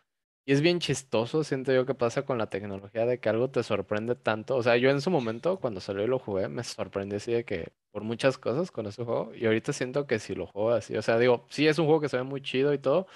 [0.47, 3.63] Y es bien chistoso, siento yo que pasa con la tecnología de que algo te
[3.63, 4.57] sorprende tanto.
[4.57, 7.45] O sea, yo en su momento, cuando salió y lo jugué, me sorprendí así de
[7.45, 9.33] que por muchas cosas con ese juego.
[9.35, 12.01] Y ahorita siento que si lo juego así, o sea, digo, sí es un juego
[12.01, 13.07] que se ve muy chido y todo,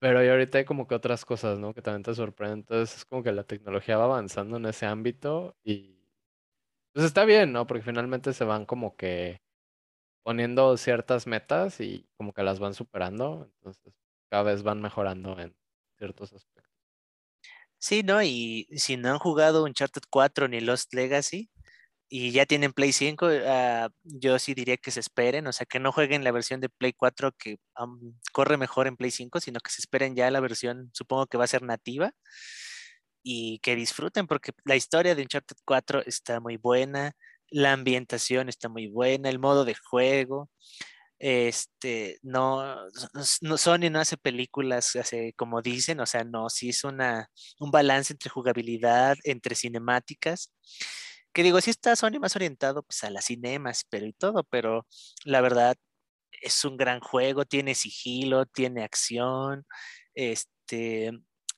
[0.00, 1.72] Pero y ahorita hay como que otras cosas, ¿no?
[1.74, 2.60] Que también te sorprenden.
[2.60, 5.96] Entonces es como que la tecnología va avanzando en ese ámbito y
[6.94, 7.66] pues está bien, ¿no?
[7.68, 9.41] Porque finalmente se van como que
[10.22, 13.50] poniendo ciertas metas y como que las van superando.
[13.56, 13.94] Entonces
[14.30, 15.54] cada vez van mejorando en
[15.98, 16.72] ciertos aspectos.
[17.78, 18.22] Sí, ¿no?
[18.22, 21.50] Y si no han jugado Uncharted 4 ni Lost Legacy
[22.08, 25.80] y ya tienen Play 5, ah, yo sí diría que se esperen, o sea, que
[25.80, 27.58] no jueguen la versión de Play 4 que
[28.32, 31.44] corre mejor en Play 5, sino que se esperen ya la versión, supongo que va
[31.44, 32.12] a ser nativa
[33.22, 37.12] y que disfruten porque la historia de Uncharted 4 está muy buena,
[37.52, 40.50] la ambientación está muy buena, el modo de juego.
[41.18, 42.74] Este, no,
[43.42, 47.28] no, Sony no hace películas hace, como dicen, o sea, no, sí es una,
[47.60, 50.52] un balance entre jugabilidad, entre cinemáticas.
[51.32, 54.86] Que digo, sí está Sony más orientado pues, a las cinemas, pero y todo, pero
[55.24, 55.76] la verdad
[56.42, 59.64] es un gran juego, tiene sigilo, tiene acción.
[60.14, 61.12] Este,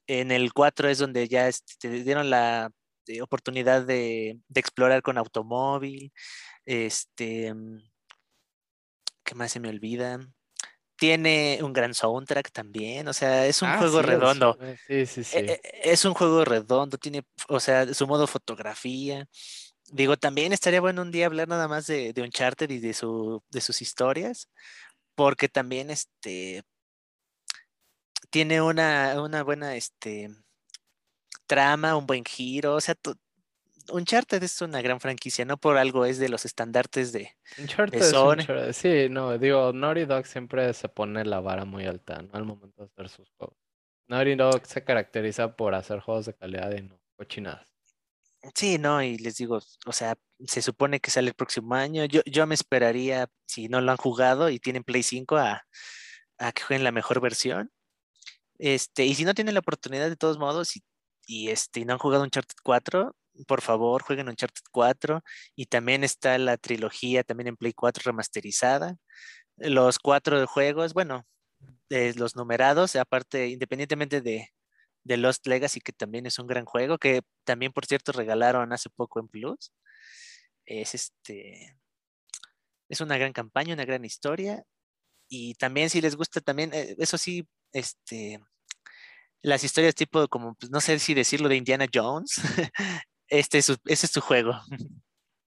[0.07, 2.70] en el 4 es donde ya este, te dieron la
[3.06, 6.12] eh, oportunidad de, de, explorar con automóvil.
[6.64, 7.52] Este,
[9.24, 10.20] ¿qué más se me olvida?
[10.96, 14.58] Tiene un gran soundtrack también, o sea, es un Ah, juego sí, redondo.
[14.60, 15.46] so- sí, sí, sí.
[15.82, 19.26] Es un juego redondo, tiene, o sea, su modo fotografía.
[19.90, 23.42] Digo, también estaría bueno un día hablar nada más de, de Uncharted y de, su,
[23.50, 24.48] de sus historias,
[25.14, 26.62] porque también este,
[28.30, 30.30] tiene una, una buena este,
[31.46, 32.94] trama, un buen giro, o sea,
[33.90, 38.00] Uncharted es una gran franquicia, no por algo es de los estandartes de, de Uncharted
[38.00, 38.33] es Sony.
[38.33, 38.72] Uncharted.
[38.72, 42.30] Sí, no, digo, Naughty Dog siempre se pone la vara muy alta, ¿no?
[42.33, 43.57] Al momento de hacer sus juegos.
[44.09, 47.66] Naughty Dog se caracteriza por hacer juegos de calidad y no cochinadas.
[48.54, 52.04] Sí, no, y les digo, o sea, se supone que sale el próximo año.
[52.04, 55.62] Yo, yo me esperaría, si no lo han jugado y tienen Play 5, a,
[56.38, 57.70] a que jueguen la mejor versión.
[58.59, 60.83] Este, y si no tienen la oportunidad de todos modos y,
[61.26, 63.14] y, este, no han jugado Uncharted 4,
[63.46, 65.22] por favor, jueguen Uncharted 4.
[65.56, 68.96] Y también está la trilogía también en Play 4 remasterizada.
[69.56, 71.26] Los cuatro juegos, bueno,
[71.90, 74.50] eh, los numerados, aparte, independientemente de,
[75.04, 78.90] de Lost Legacy, que también es un gran juego, que también, por cierto, regalaron hace
[78.90, 79.72] poco en Plus.
[80.66, 81.76] Es este,
[82.88, 84.64] es una gran campaña, una gran historia.
[85.28, 88.40] Y también si les gusta también, eh, eso sí, este,
[89.44, 92.37] las historias tipo como, pues, no sé si decirlo de Indiana Jones,
[93.28, 94.54] este es su, ese es su juego.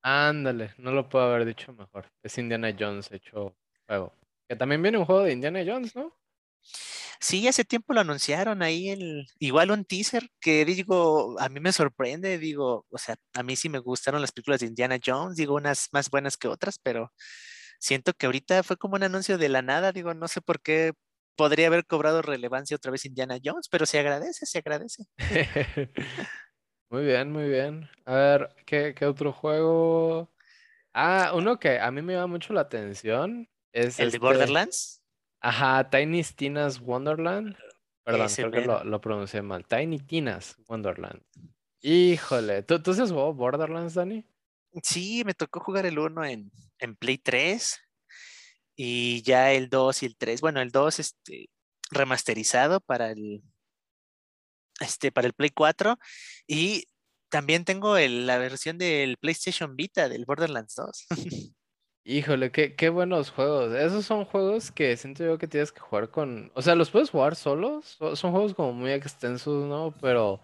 [0.02, 2.10] Ándale, no lo puedo haber dicho mejor.
[2.22, 3.56] Es Indiana Jones hecho
[3.86, 4.14] juego.
[4.48, 6.14] Que también viene un juego de Indiana Jones, ¿no?
[7.20, 11.72] Sí, hace tiempo lo anunciaron ahí, el, igual un teaser que digo, a mí me
[11.72, 15.56] sorprende, digo, o sea, a mí sí me gustaron las películas de Indiana Jones, digo,
[15.56, 17.12] unas más buenas que otras, pero
[17.80, 20.92] siento que ahorita fue como un anuncio de la nada, digo, no sé por qué
[21.38, 25.04] podría haber cobrado relevancia otra vez Indiana Jones, pero se agradece, se agradece.
[26.90, 27.86] Muy bien, muy bien.
[28.06, 30.32] A ver, ¿qué, qué otro juego?
[30.94, 34.18] Ah, uno que a mí me llama mucho la atención es El de este.
[34.18, 35.02] Borderlands,
[35.40, 37.56] Ajá, Tiny Tina's Wonderland.
[38.04, 39.66] Perdón, ese creo que lo, lo pronuncié mal.
[39.66, 41.20] Tiny Tina's Wonderland.
[41.82, 44.24] Híjole, ¿tú, tú has jugado Borderlands, Dani?
[44.82, 47.78] Sí, me tocó jugar el 1 en, en Play 3
[48.80, 51.50] y ya el 2 y el 3, bueno, el 2 este,
[51.90, 53.42] remasterizado para el,
[54.80, 55.96] este, para el Play 4
[56.46, 56.84] y
[57.28, 61.06] también tengo el- la versión del PlayStation Vita del Borderlands 2.
[62.04, 63.74] Híjole, qué, qué buenos juegos.
[63.74, 66.50] Esos son juegos que siento yo que tienes que jugar con...
[66.54, 67.96] O sea, los puedes jugar solos.
[67.98, 69.92] so- Son juegos como muy extensos, ¿no?
[70.00, 70.40] Pero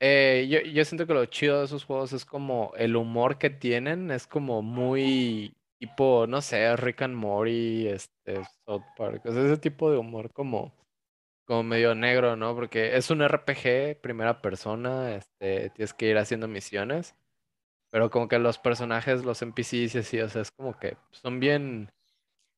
[0.00, 3.50] eh, yo, yo siento que lo chido de esos juegos es como el humor que
[3.50, 4.10] tienen.
[4.10, 9.22] Es como muy tipo, no sé, Rick and Morty, este, South Park.
[9.26, 10.74] O sea, ese tipo de humor como,
[11.46, 12.54] como medio negro, ¿no?
[12.54, 17.14] Porque es un RPG, primera persona, este, tienes que ir haciendo misiones.
[17.90, 21.40] Pero como que los personajes, los NPCs y así, o sea, es como que son
[21.40, 21.90] bien...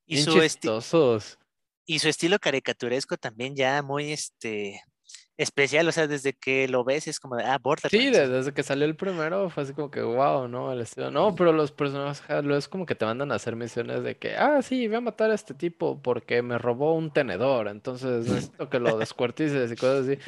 [0.08, 1.38] Y Bien su, chistosos.
[1.84, 4.80] y su estilo caricaturesco también ya muy este,
[5.38, 8.18] especial, o sea, desde que lo ves es como de, ah, Sí, Borderlands.
[8.18, 10.72] de- desde que salió el primero fue así como que wow, ¿no?
[10.72, 11.10] El estilo.
[11.10, 14.36] No, pero los personajes luego es como que te mandan a hacer misiones de que,
[14.36, 18.68] ah, sí, voy a matar a este tipo porque me robó un tenedor, entonces necesito
[18.70, 20.18] que lo descuartices y cosas así.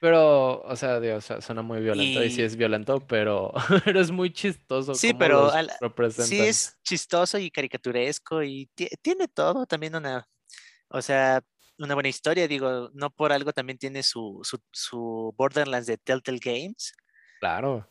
[0.00, 3.52] Pero, o sea, Dios, suena muy violento y sí Y es violento, pero,
[3.84, 5.70] pero es muy chistoso sí, pero al-
[6.18, 10.26] sí es chistoso y caricaturesco y ti- tiene todo, también una,
[10.88, 11.42] o sea,
[11.78, 16.38] una buena historia, digo, no por algo también tiene su, su, su Borderlands de Telltale
[16.42, 16.92] Games,
[17.40, 17.86] Claro.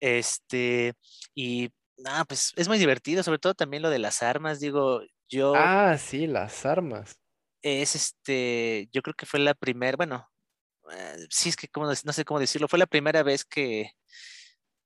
[0.00, 0.94] este,
[1.34, 5.54] y nada, pues es muy divertido, sobre todo también lo de las armas, digo, yo
[5.56, 7.18] Ah, sí, las armas.
[7.62, 10.28] es este, yo creo que fue la primera, bueno,
[10.92, 13.80] eh, sí es que como, no sé cómo decirlo, fue la primera vez que...
[13.82, 13.88] Eh,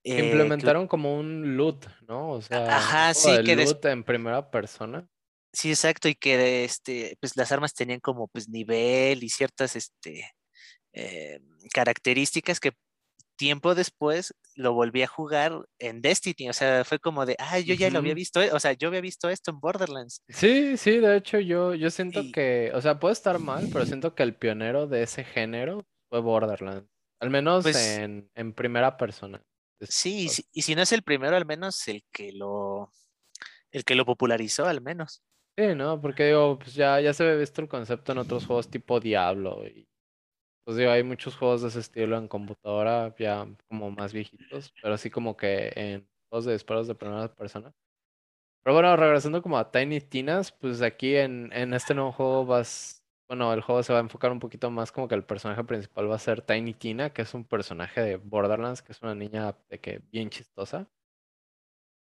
[0.04, 2.30] que- implementaron como un loot, ¿no?
[2.30, 5.08] O sea, un Ajá, sí, des- loot en primera persona.
[5.52, 10.30] Sí, exacto, y que este, pues las armas tenían como pues nivel y ciertas este,
[10.92, 11.40] eh,
[11.72, 12.72] características que
[13.36, 17.74] tiempo después lo volví a jugar en Destiny, o sea, fue como de, ah, yo
[17.74, 20.22] ya lo había visto, eh, o sea, yo había visto esto en Borderlands.
[20.28, 23.86] Sí, sí, de hecho yo, yo siento Y- que, o sea, puede estar mal, pero
[23.86, 26.88] siento que el pionero de ese género fue Borderlands.
[27.20, 29.40] Al menos Pues- en, en primera persona.
[29.82, 32.92] Sí, y si, y si no es el primero, al menos el que lo,
[33.70, 35.22] el que lo popularizó, al menos.
[35.58, 36.00] Sí, ¿no?
[36.00, 39.66] Porque digo, pues ya, ya se había visto el concepto en otros juegos tipo Diablo
[39.66, 39.88] y
[40.64, 44.94] pues digo, hay muchos juegos de ese estilo en computadora ya como más viejitos, pero
[44.94, 47.72] así como que en juegos de disparos de primera persona.
[48.64, 53.04] Pero bueno, regresando como a Tiny Tinas, pues aquí en, en este nuevo juego vas,
[53.28, 56.10] bueno, el juego se va a enfocar un poquito más como que el personaje principal
[56.10, 59.56] va a ser Tiny Tina, que es un personaje de Borderlands, que es una niña
[59.70, 60.88] de que bien chistosa.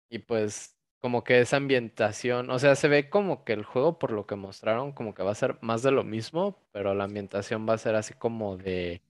[0.10, 4.12] Y pues como que esa ambientación, o sea, se ve como que el juego por
[4.12, 7.68] lo que mostraron como que va a ser más de lo mismo, pero la ambientación
[7.70, 9.02] va a ser así como de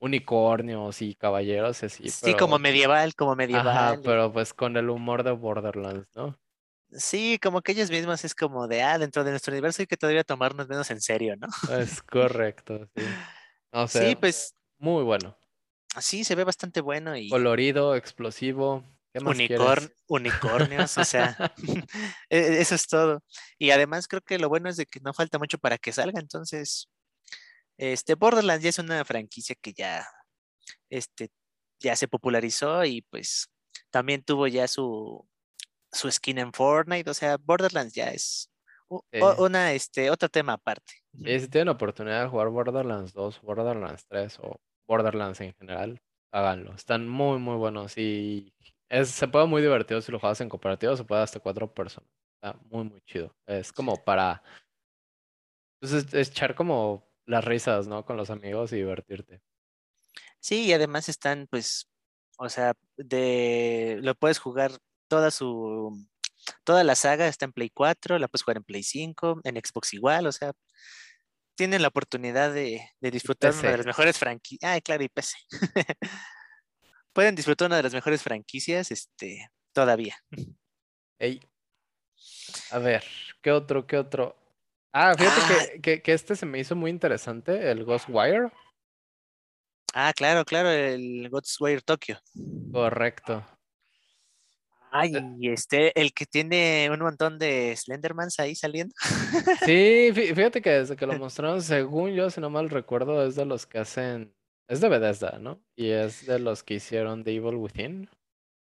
[0.00, 3.66] unicornios y caballeros así, Sí, como medieval, como medieval.
[3.66, 6.38] ajá, pero pues con el humor de Borderlands, ¿no?
[6.90, 9.96] Sí, como que ellos mismos es como de, ah, dentro de nuestro universo hay que
[9.96, 11.48] todavía tomarnos menos en serio, ¿no?
[11.66, 13.18] Es correcto, sí.
[13.72, 15.36] O sea, Sí, pues muy bueno.
[16.00, 18.82] sí, se ve bastante bueno y Colorido, explosivo.
[19.18, 21.36] ¿Qué más unicorn, unicornios, o sea,
[22.30, 23.22] e- eso es todo.
[23.58, 26.20] Y además creo que lo bueno es de que no falta mucho para que salga,
[26.20, 26.88] entonces,
[27.78, 30.06] este, Borderlands ya es una franquicia que ya,
[30.90, 31.30] este,
[31.80, 33.48] ya se popularizó y pues
[33.90, 35.26] también tuvo ya su,
[35.92, 38.50] su skin en Fortnite, o sea, Borderlands ya es
[39.12, 39.18] Sí.
[39.20, 40.92] o- una, este, otro tema aparte.
[41.12, 46.00] Y si tienen oportunidad de jugar Borderlands 2, Borderlands 3 o Borderlands en general,
[46.30, 46.72] háganlo.
[46.74, 48.54] Están muy, muy buenos y
[48.88, 52.10] es, se puede muy divertido si lo juegas en cooperativo, se puede hasta cuatro personas.
[52.34, 53.34] Está muy, muy chido.
[53.46, 54.42] Es como para
[55.80, 58.04] pues, es- es echar como las risas, ¿no?
[58.04, 59.42] Con los amigos y divertirte.
[60.40, 61.88] Sí, y además están, pues,
[62.38, 64.72] o sea, de lo puedes jugar
[65.08, 65.96] toda su,
[66.64, 69.92] toda la saga está en Play 4, la puedes jugar en Play 5, en Xbox
[69.94, 70.52] igual, o sea,
[71.56, 74.76] tienen la oportunidad de, de disfrutar una de las mejores franquicias.
[74.76, 75.36] Ah, claro, y PC.
[77.16, 80.14] Pueden disfrutar una de las mejores franquicias, este, todavía.
[81.18, 81.40] Ey.
[82.70, 83.02] A ver,
[83.40, 83.86] ¿qué otro?
[83.86, 84.36] ¿Qué otro?
[84.92, 85.66] Ah, fíjate Ah.
[85.72, 88.52] que, que, que este se me hizo muy interesante, el Ghostwire.
[89.94, 92.18] Ah, claro, claro, el Ghostwire Tokyo.
[92.70, 93.46] Correcto.
[94.90, 98.94] Ay, y este, el que tiene un montón de Slendermans ahí saliendo.
[99.64, 103.36] Sí, fí- fíjate que desde que lo mostraron, según yo, si no mal recuerdo, es
[103.36, 104.34] de los que hacen.
[104.68, 105.62] Es de Bethesda, ¿no?
[105.76, 108.10] Y es de los que hicieron The Evil Within.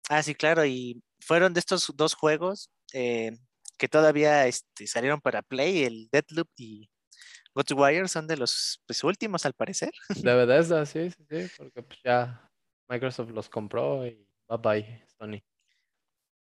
[0.09, 3.31] Ah, sí, claro, y fueron de estos dos juegos eh,
[3.77, 6.89] que todavía este, salieron para Play, el Deadloop y
[7.53, 9.91] Ghostwire son de los pues, últimos al parecer.
[10.09, 12.51] De Bethesda, sí, sí, sí, porque pues ya
[12.89, 15.41] Microsoft los compró y bye bye, Sony.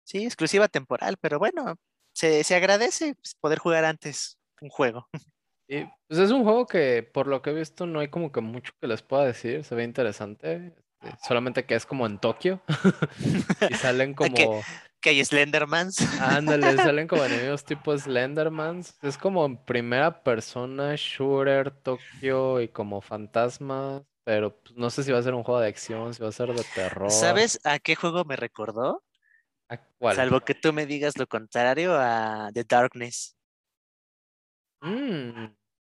[0.05, 1.77] Sí, exclusiva temporal, pero bueno,
[2.13, 5.09] se, se agradece pues, poder jugar antes un juego.
[5.69, 8.41] Y pues es un juego que, por lo que he visto, no hay como que
[8.41, 9.65] mucho que les pueda decir.
[9.65, 10.75] Se ve interesante.
[11.03, 12.61] este, solamente que es como en Tokio.
[13.71, 14.63] y salen que- como.
[15.01, 16.21] Que hay Slendermans.
[16.21, 18.99] Ándale, salen como enemigos tipo Slendermans.
[19.03, 24.03] Es como en primera persona, shooter, Tokio y como fantasmas.
[24.25, 26.33] Pero pues, no sé si va a ser un juego de acción, si va a
[26.33, 27.11] ser de terror.
[27.11, 29.05] ¿Sabes a qué juego me recordó?
[29.69, 30.17] ¿A cuál?
[30.17, 33.37] Salvo que tú me digas lo contrario a The Darkness.
[34.81, 35.47] Mm,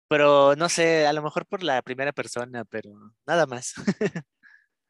[0.09, 2.91] Pero no sé, a lo mejor por la primera persona, pero
[3.25, 3.73] nada más.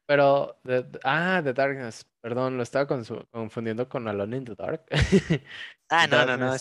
[0.06, 2.06] pero, de- ah, The Darkness.
[2.20, 2.86] Perdón, lo estaba
[3.30, 4.84] confundiendo con Alone in the Dark.
[5.90, 6.54] Ah, no, no, no.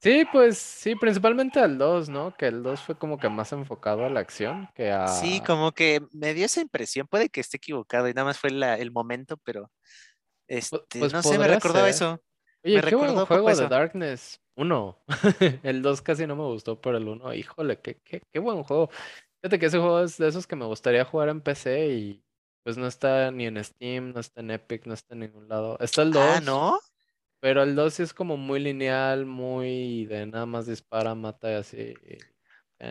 [0.00, 2.32] Sí, pues sí, principalmente el 2, ¿no?
[2.36, 5.08] Que el 2 fue como que más enfocado a la acción que a...
[5.08, 7.08] Sí, como que me dio esa impresión.
[7.08, 9.68] Puede que esté equivocado y nada más fue la- el momento, pero
[10.46, 11.88] este, pues no sé, me recordó ser.
[11.88, 12.22] eso.
[12.64, 13.68] Oye, me qué buen recordó un juego de.
[13.68, 14.98] Darkness 1.
[15.62, 18.90] El 2 casi no me gustó, pero el 1, híjole, qué, qué, qué buen juego.
[19.42, 22.24] Fíjate que ese juego es de esos que me gustaría jugar en PC y
[22.64, 25.78] pues no está ni en Steam, no está en Epic, no está en ningún lado.
[25.80, 26.78] Está el 2, Ah, ¿no?
[27.40, 31.54] pero el 2 sí es como muy lineal, muy de nada más dispara, mata y
[31.56, 31.94] así.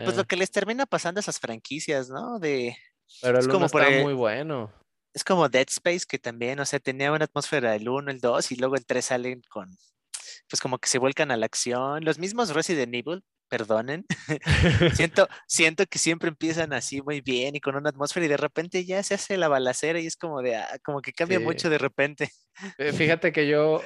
[0.02, 2.38] Pues Eh, lo que les termina pasando a esas franquicias, ¿no?
[2.38, 2.76] De,
[3.20, 4.72] pero es el 1 como por está el- muy bueno.
[5.14, 8.52] Es como Dead Space, que también, o sea, tenía una atmósfera el 1, el 2,
[8.52, 9.68] y luego el 3 salen con,
[10.48, 12.04] pues como que se vuelcan a la acción.
[12.04, 14.04] Los mismos Resident Evil perdonen.
[14.94, 18.84] siento, siento que siempre empiezan así muy bien y con una atmósfera y de repente
[18.84, 21.78] ya se hace la balacera y es como de, ah, como que cambia mucho de
[21.78, 22.30] repente.
[22.76, 23.80] Eh, fíjate que yo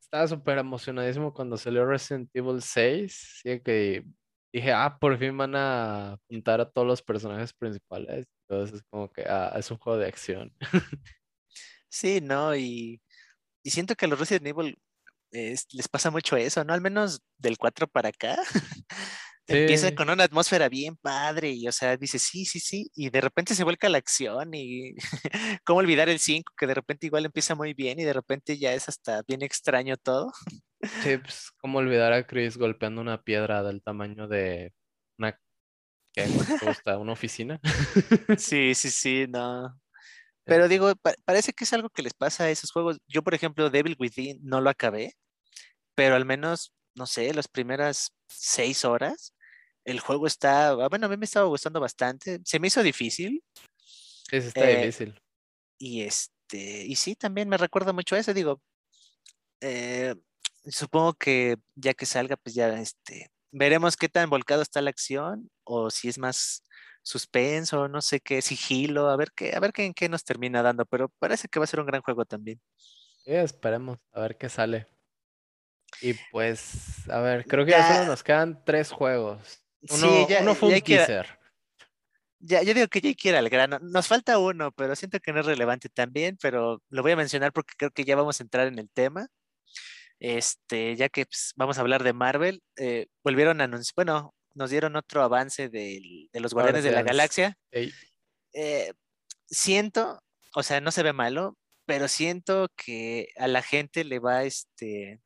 [0.00, 4.04] estaba súper emocionadísimo cuando salió Resident Evil 6, así que
[4.58, 8.26] dije, ah, por fin van a juntar a todos los personajes principales.
[8.48, 10.52] Entonces es como que, ah, es un juego de acción.
[11.88, 12.54] sí, ¿no?
[12.56, 13.00] Y,
[13.62, 14.78] y siento que a los Resident Evil
[15.30, 16.72] les pasa mucho eso, ¿no?
[16.72, 18.36] Al menos del 4 para acá.
[19.46, 23.22] Empieza con una atmósfera bien padre y, o sea, dice, sí, sí, sí, y de
[23.22, 24.94] repente se vuelca la acción y
[25.64, 28.74] cómo olvidar el 5, que de repente igual empieza muy bien y de repente ya
[28.74, 30.32] es hasta bien extraño todo.
[30.82, 34.72] Sí, pues cómo olvidar a Chris golpeando una piedra del tamaño de
[35.18, 35.38] una,
[36.14, 36.26] ¿qué
[36.64, 36.98] gusta?
[36.98, 37.60] ¿Una oficina?
[38.38, 39.78] Sí, sí, sí, no.
[40.44, 40.92] Pero digo,
[41.24, 42.98] parece que es algo que les pasa a esos juegos.
[43.06, 45.14] Yo, por ejemplo, Devil Within no lo acabé,
[45.94, 49.34] pero al menos, no sé, las primeras seis horas,
[49.84, 52.40] el juego está, ah, bueno, a mí me estaba gustando bastante.
[52.44, 53.42] Se me hizo difícil.
[54.30, 55.20] Sí, está eh, difícil.
[55.78, 58.32] Y este, y sí, también me recuerda mucho a eso.
[58.32, 58.62] Digo,
[59.60, 60.14] eh,
[60.66, 65.50] supongo que ya que salga, pues ya este, veremos qué tan volcado está la acción
[65.64, 66.64] o si es más
[67.02, 70.62] suspenso, no sé qué, sigilo, a ver qué, a ver qué, en qué nos termina
[70.62, 72.60] dando, pero parece que va a ser un gran juego también.
[73.24, 74.86] Sí, esperemos, a ver qué sale.
[76.02, 79.62] Y pues, a ver, creo que ya, solo nos quedan tres juegos.
[79.88, 81.38] Uno, sí, ya, uno fue un teaser.
[82.40, 83.78] Ya, yo digo que ya quiera el grano.
[83.80, 87.52] Nos falta uno, pero siento que no es relevante también, pero lo voy a mencionar
[87.52, 89.26] porque creo que ya vamos a entrar en el tema.
[90.20, 94.70] Este, ya que pues, vamos a hablar de Marvel, eh, volvieron a anunciar, bueno, nos
[94.70, 97.56] dieron otro avance de, los Guardianes de la Galaxia.
[98.52, 98.92] Eh,
[99.46, 100.20] siento,
[100.54, 101.56] o sea, no se ve malo,
[101.86, 105.20] pero siento que a la gente le va este,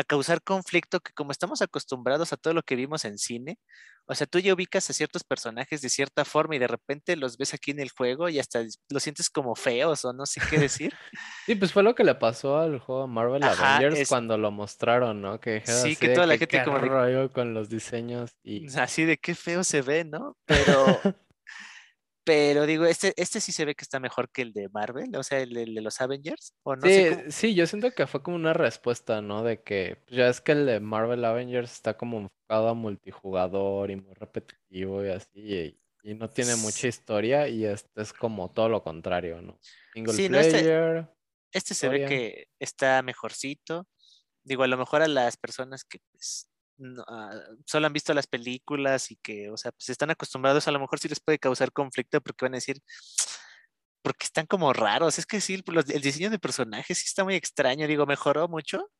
[0.00, 3.58] a causar conflicto que como estamos acostumbrados a todo lo que vimos en cine,
[4.06, 7.38] o sea, tú ya ubicas a ciertos personajes de cierta forma y de repente los
[7.38, 10.58] ves aquí en el juego y hasta los sientes como feos o no sé qué
[10.58, 10.92] decir.
[11.46, 15.38] sí, pues fue lo que le pasó al juego Marvel Avengers cuando lo mostraron, ¿no?
[15.38, 19.36] Que sí, que toda la gente como rollo con los diseños y así de qué
[19.36, 20.36] feo se ve, ¿no?
[20.44, 21.00] Pero
[22.30, 25.22] pero digo, este, este sí se ve que está mejor que el de Marvel, o
[25.24, 26.54] sea, el, de los Avengers.
[26.62, 29.42] ¿o no sí, sí, yo siento que fue como una respuesta, ¿no?
[29.42, 33.90] De que pues, ya es que el de Marvel Avengers está como enfocado a multijugador
[33.90, 38.68] y muy repetitivo y así, y, no tiene mucha historia, y este es como todo
[38.68, 39.58] lo contrario, ¿no?
[39.92, 41.08] Single sí, este player.
[41.52, 43.88] este, se ve que está mejorcito.
[44.44, 46.48] Digo, a lo mejor a las personas que pues,
[47.08, 50.80] Ah, solo han visto las películas y que, o sea, pues están acostumbrados, a lo
[50.80, 52.80] mejor sí les puede causar conflicto porque van a decir,
[54.02, 55.18] porque están como raros.
[55.18, 58.90] Es que sí, el diseño de personajes sí está muy extraño, digo, mejoró mucho.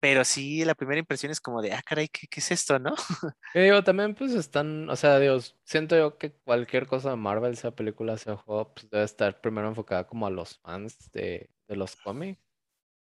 [0.00, 2.94] Pero sí, la primera impresión es como de, ah, caray, ¿qué, es esto, no?
[3.54, 7.72] digo, también pues están, o sea, Dios, siento yo que cualquier cosa de Marvel, sea
[7.72, 11.96] película, sea juego, pues debe estar primero enfocada como a los fans de, de los
[11.96, 12.40] cómics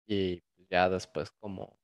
[0.06, 1.76] y ya después como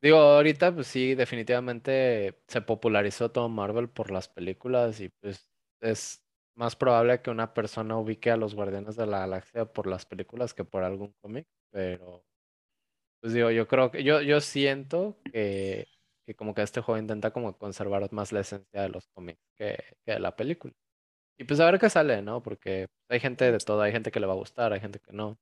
[0.00, 6.24] Digo, ahorita pues sí, definitivamente se popularizó todo Marvel por las películas y pues es
[6.54, 10.54] más probable que una persona ubique a los Guardianes de la Galaxia por las películas
[10.54, 12.24] que por algún cómic, pero
[13.20, 15.86] pues digo, yo creo que yo, yo siento que,
[16.26, 19.78] que como que este juego intenta como conservar más la esencia de los cómics que,
[20.06, 20.74] de la película.
[21.38, 22.42] Y pues a ver qué sale, ¿no?
[22.42, 25.12] Porque hay gente de todo, hay gente que le va a gustar, hay gente que
[25.12, 25.38] no.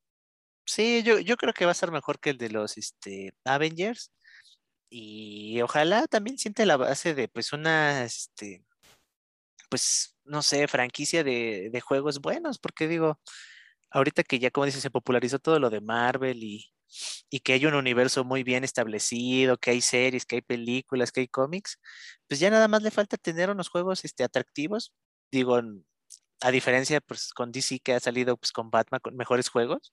[0.67, 4.13] Sí, yo, yo creo que va a ser mejor que el de los este, Avengers.
[4.89, 8.65] Y ojalá también siente la base de pues una, este,
[9.69, 13.21] pues, no sé, franquicia de, de juegos buenos, porque digo,
[13.91, 16.67] ahorita que ya, como dices, se popularizó todo lo de Marvel y,
[17.31, 21.21] y que hay un universo muy bien establecido, que hay series, que hay películas, que
[21.21, 21.79] hay cómics,
[22.29, 24.93] pues ya nada más le falta tener unos juegos este, atractivos.
[25.33, 25.61] Digo,
[26.41, 29.93] a diferencia pues, con DC que ha salido pues, con Batman con mejores juegos.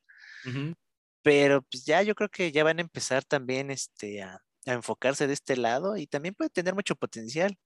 [1.24, 5.28] Pero pues ya yo creo que ya van a empezar también este, a, a enfocarse
[5.28, 7.58] de este lado y también puede tener mucho potencial.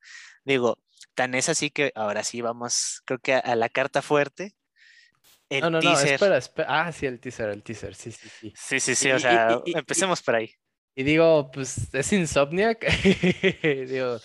[0.43, 0.79] Digo,
[1.13, 4.55] tan es así que ahora sí vamos, creo que a, la carta fuerte.
[5.49, 6.67] El no, no, no, espera, espera.
[6.69, 8.53] Ah, sí, el teaser, el teaser, sí, sí, sí.
[8.55, 10.51] Sí, sí, sí, o sea, empecemos por ahí.
[10.95, 12.83] Y digo, pues es Insomniac.
[13.87, 14.19] digo,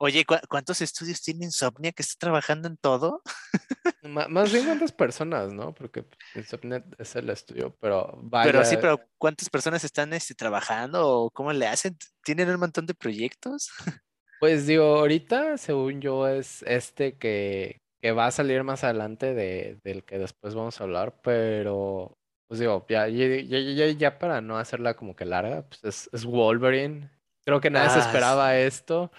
[0.00, 3.20] Oye, ¿cuántos estudios tiene Insomnia que está trabajando en todo?
[4.30, 5.74] más bien cuántas personas, ¿no?
[5.74, 6.04] Porque
[6.36, 8.52] Insomnia es el estudio, pero vaya.
[8.52, 11.96] Pero sí, pero ¿cuántas personas están este, trabajando o cómo le hacen?
[12.22, 13.70] ¿Tienen un montón de proyectos?
[14.40, 19.80] Pues digo, ahorita, según yo, es este que, que va a salir más adelante de,
[19.82, 24.56] del que después vamos a hablar, pero pues digo, ya, ya, ya, ya para no
[24.56, 27.10] hacerla como que larga, pues es, es Wolverine
[27.48, 29.10] Creo que nadie se Ah, esperaba esto.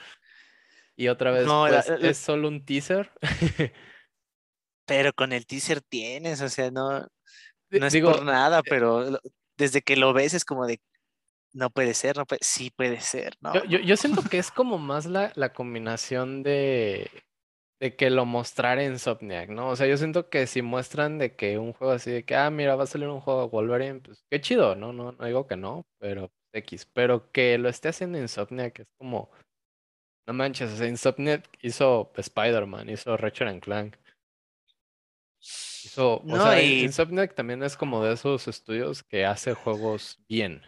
[0.99, 3.09] Y otra vez, No, pues, la- es solo un teaser.
[4.85, 7.07] Pero con el teaser tienes, o sea, no,
[7.71, 9.19] no es Digo, por nada, pero lo-
[9.57, 10.81] desde que lo ves es como de,
[11.53, 13.53] no puede ser, no puede, sí puede ser, ¿no?
[13.53, 17.09] yo, yo- yo siento que es como más la, la combinación de,
[17.79, 19.69] de que lo mostrara Insomniac, ¿no?
[19.69, 22.49] O sea, yo siento que si muestran de que un juego así de que, ah,
[22.49, 24.91] mira, va a salir un juego de Wolverine, pues qué chido, ¿no?
[24.91, 26.87] No, no digo que no, pero X.
[26.93, 29.29] Pero que lo esté haciendo Insomniac es como,
[30.29, 33.95] no manches, o sea, Insomniac hizo Spider-Man, hizo Ratchet and Clank.
[35.41, 40.19] Hizo, o No, sea, y- Insomniac también es como de esos estudios que hace juegos
[40.29, 40.61] bien.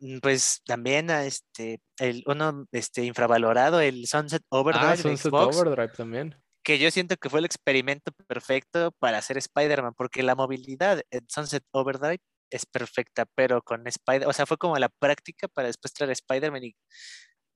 [0.00, 5.56] Mm, Pues también a este, el, uno este, infravalorado, el Sunset Overdrive Ah, Sunset Xbox,
[5.58, 6.34] Overdrive también.
[6.64, 11.24] que yo siento que fue el experimento perfecto para hacer Spider-Man, porque la movilidad en
[11.28, 12.18] Sunset Overdrive
[12.50, 16.64] es perfecta, pero con Spider, o sea, fue como la práctica para después traer Spider-Man
[16.64, 16.74] y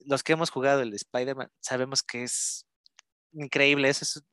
[0.07, 2.67] los que hemos jugado el de Spider-Man sabemos que es
[3.33, 4.25] increíble, eso es,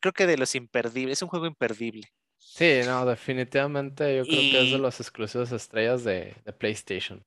[0.00, 2.12] creo que de los imperdibles, es un juego imperdible.
[2.38, 7.24] Sí, no, definitivamente yo creo que es de los exclusivos estrellas de, de PlayStation.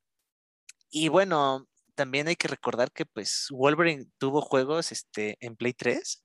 [0.91, 6.23] Y bueno, también hay que recordar que pues Wolverine tuvo juegos este, en Play 3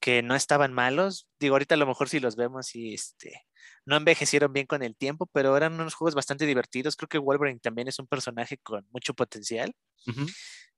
[0.00, 1.28] que no estaban malos.
[1.38, 3.46] Digo, ahorita a lo mejor si los vemos y este,
[3.84, 6.96] no envejecieron bien con el tiempo, pero eran unos juegos bastante divertidos.
[6.96, 9.74] Creo que Wolverine también es un personaje con mucho potencial.
[10.06, 10.26] Ujú.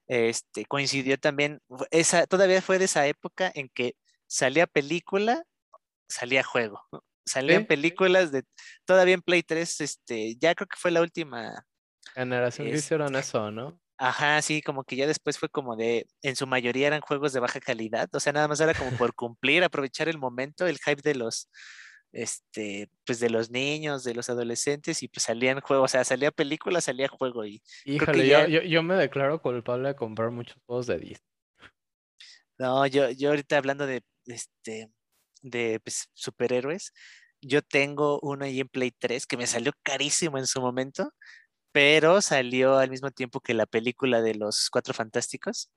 [0.09, 3.95] Este, coincidió también, esa, todavía fue de esa época en que
[4.27, 5.45] salía película,
[6.09, 6.83] salía juego.
[6.93, 7.05] ¿no?
[7.27, 7.67] Salían Sí.
[7.69, 8.45] películas de,
[8.87, 11.67] todavía en Play 3, este, ya creo que fue la última
[12.15, 13.79] Generación que Es- hicieron eso, ¿no?
[14.01, 17.41] Ajá, sí, como que ya después fue como de, en su mayoría eran juegos de
[17.41, 21.03] baja calidad, o sea, nada más era como por cumplir, aprovechar el momento, el hype
[21.03, 21.49] de los,
[22.13, 26.31] este, pues de los niños, de los adolescentes, y pues salían juegos, o sea, salía
[26.31, 30.57] película, salía juego, y Híjole, ya- yo, yo, yo me declaro culpable de comprar muchos
[30.67, 31.21] juegos de Disney.
[32.59, 34.91] no, yo, yo ahorita hablando de, este,
[35.43, 36.93] de pues, superhéroes,
[37.41, 41.13] yo tengo uno ahí en Play 3 que me salió carísimo en su momento,
[41.73, 45.71] pero salió al mismo tiempo que la película de los Cuatro Fantásticos.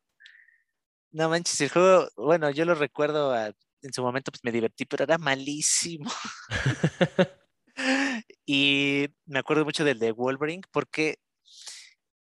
[1.11, 4.85] No manches, el juego, bueno, yo lo recuerdo, a- en su momento pues me divertí,
[4.85, 6.11] pero era malísimo.
[8.45, 11.17] Y me acuerdo mucho del de Wolverine, porque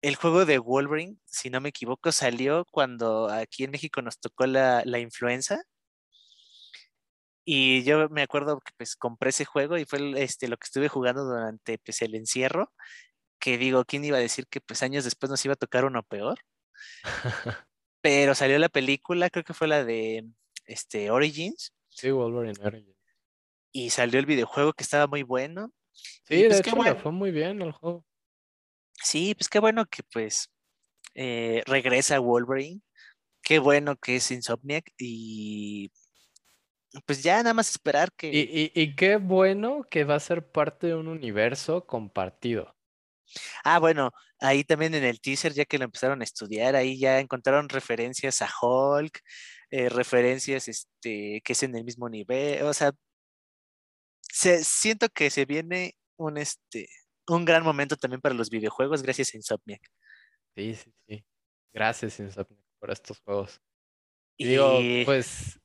[0.02, 4.46] el juego de Wolverine, si no me equivoco, salió cuando aquí en México nos tocó
[4.46, 5.62] la, la influenza.
[7.44, 10.88] Y yo me acuerdo que pues compré ese juego y fue este, lo que estuve
[10.88, 12.72] jugando durante pues, el encierro,
[13.40, 16.02] que digo, ¿quién iba a decir que pues años después nos iba a tocar uno
[16.02, 16.38] peor?
[18.02, 20.26] Pero salió la película, creo que fue la de
[20.64, 22.96] este, Origins, Sí, Wolverine Origins.
[23.72, 25.72] y salió el videojuego que estaba muy bueno.
[25.92, 26.96] Sí, Y, de pues, hecho bueno.
[26.96, 28.04] fue muy bien el juego.
[29.02, 30.50] Sí, pues qué bueno que pues
[31.14, 32.80] eh, regresa Wolverine.
[33.42, 35.90] Qué bueno que es Insomniac y
[37.06, 38.28] pues ya nada más esperar que...
[38.32, 38.40] Y,
[38.74, 42.76] y, y qué bueno que va a ser parte de un universo compartido.
[43.64, 47.20] Ah, bueno, ahí también en el teaser, ya que lo empezaron a estudiar, ahí ya
[47.20, 49.20] encontraron referencias a Hulk,
[49.70, 52.62] eh, referencias este, que es en el mismo nivel.
[52.64, 52.92] O sea,
[54.22, 56.88] se, siento que se viene un, este,
[57.28, 59.82] un gran momento también para los videojuegos gracias a Insomniac.
[60.56, 61.24] Sí, sí, sí.
[61.72, 63.60] Gracias, Insomniac, por estos juegos.
[64.36, 65.60] Y digo, pues,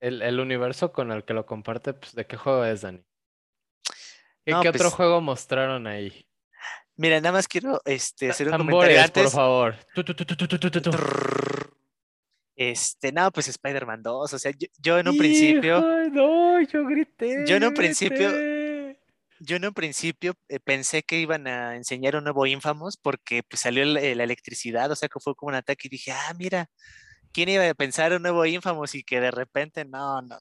[0.00, 3.04] el, el universo con el que lo comparte, pues, ¿de qué juego es, Dani?
[4.44, 6.26] ¿Qué, No, qué otro pues, juego mostraron ahí?
[6.96, 9.32] mira, nada más quiero este, hacer un comentario Tambores, por antes.
[9.32, 9.76] favor.
[9.94, 10.24] Tu, tu, tu,
[12.56, 15.80] Este, no, pues Spider-Man 2, o sea, yo, yo en un principio,
[16.12, 19.00] no, yo grité, Yo en un principio- grité.
[19.40, 23.60] yo en un principio eh, pensé que iban a enseñar un nuevo Infamous porque pues
[23.60, 26.32] salió el- eh, la electricidad, o sea que fue como un ataque y dije, ah,
[26.38, 26.68] mira,
[27.32, 30.40] ¿quién iba a pensar un nuevo Infamous y que de repente, no, no, no.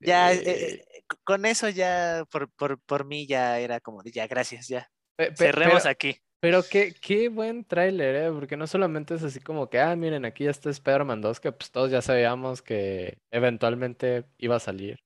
[0.00, 0.84] Ya, eh,
[1.24, 4.88] con eso ya, por, por, por mí ya era como, ya, gracias, ya,
[5.36, 6.18] cerremos pero- aquí.
[6.44, 8.30] Pero qué, qué buen tráiler, ¿eh?
[8.30, 11.52] Porque no solamente es así como que, ah, miren, aquí ya está Spider-Man 2, que
[11.52, 14.98] pues todos ya sabíamos que eventualmente iba a salir.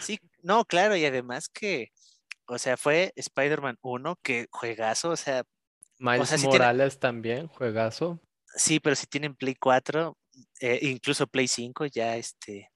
[0.00, 1.92] Sí, no, claro, y además que,
[2.46, 5.44] o sea, fue Spider-Man 1, que juegazo, o sea,
[5.98, 8.18] Miles sea, tiene- Morales también, juegazo.
[8.54, 10.16] Sí, pero si tienen Play 4,
[10.60, 12.70] eh, incluso Play 5, ya este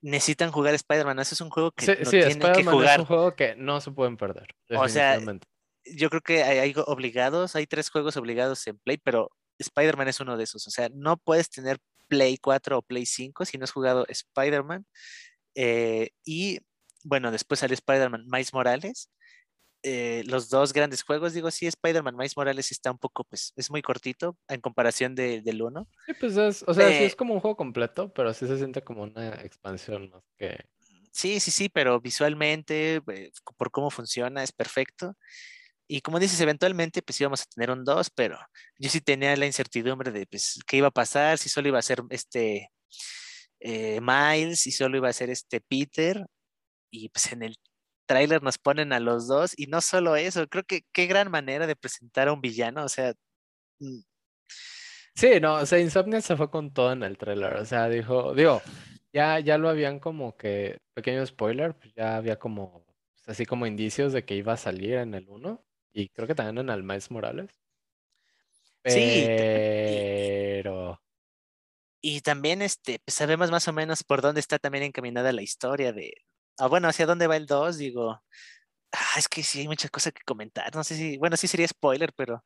[0.00, 1.18] necesitan jugar Spider-Man.
[1.18, 3.80] Ese es un juego que Sí, no sí, tienen que es un juego que no
[3.80, 5.20] se pueden perder, O sea.
[5.96, 10.20] Yo creo que hay, hay obligados, hay tres juegos obligados en Play, pero Spider-Man es
[10.20, 10.66] uno de esos.
[10.66, 11.78] O sea, no puedes tener
[12.08, 14.86] Play 4 o Play 5 si no has jugado Spider-Man.
[15.54, 16.58] Eh, y
[17.04, 19.10] bueno, después salió Spider-Man Miles Morales.
[19.84, 21.34] eh, los dos grandes juegos.
[21.34, 25.40] Digo, sí, Spider-Man Miles Morales está un poco, pues, es muy cortito en comparación de-
[25.40, 25.88] del uno.
[26.04, 28.56] Sí, pues es, o sea, sí Eh, es como un juego completo, pero sí se
[28.58, 30.64] siente como una expansión más que...
[31.12, 35.14] Sí, sí, sí, pero visualmente, eh, por cómo funciona, es perfecto.
[35.88, 38.38] Y como dices, eventualmente pues íbamos a tener un 2, pero
[38.78, 41.82] yo sí tenía la incertidumbre de pues qué iba a pasar, si solo iba a
[41.82, 42.70] ser este
[43.60, 46.26] eh, Miles, si solo iba a ser este Peter.
[46.90, 47.56] Y pues en el
[48.06, 51.66] tráiler nos ponen a los dos y no solo eso, creo que qué gran manera
[51.66, 53.14] de presentar a un villano, o sea,
[53.80, 54.00] mm,
[55.14, 58.34] Sí, no, o sea, Insomnia se fue con todo en el tráiler, o sea, dijo,
[58.34, 58.62] digo,
[59.12, 63.66] ya, ya lo habían como que, pequeño spoiler, pues ya había como, pues, así como
[63.66, 67.10] indicios de que iba a salir en el uno y creo que también en Miles
[67.10, 67.50] Morales,
[68.84, 71.00] sí, y, pero...
[72.00, 76.12] y también este, sabemos más o menos por dónde está también encaminada la historia de,
[76.58, 78.22] ah, bueno, hacia dónde va el 2, digo,
[78.92, 81.68] ah, es que sí hay muchas cosas que comentar, no sé si, bueno, sí sería
[81.68, 82.44] spoiler, pero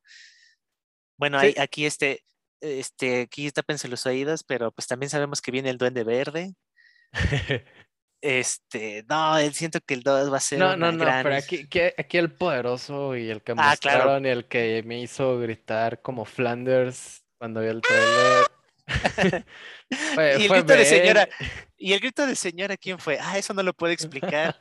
[1.19, 2.25] bueno, hay, aquí este,
[2.61, 6.55] este, aquí tápense los oídos, pero pues también sabemos que viene el Duende Verde.
[8.25, 11.33] Este, no, siento que el 2 va a ser No, no, no, pero gran.
[11.33, 13.99] aquí, aquí, aquí el poderoso y el que Ah, claro.
[13.99, 18.45] mostraron y el que me hizo gritar como Flanders cuando vi el tráiler
[20.15, 21.29] fue, Y el grito de señora,
[21.77, 23.19] y el grito de señora, ¿quién fue?
[23.21, 24.57] Ah, eso no lo puedo explicar.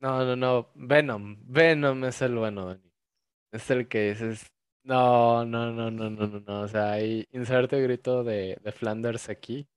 [0.00, 2.90] No, no, no, Venom, Venom es el bueno, Dani.
[3.52, 4.46] Es el que dices,
[4.90, 9.28] no, no, no, no, no, no, no, o sea, ahí inserte grito de, de Flanders
[9.28, 9.68] aquí.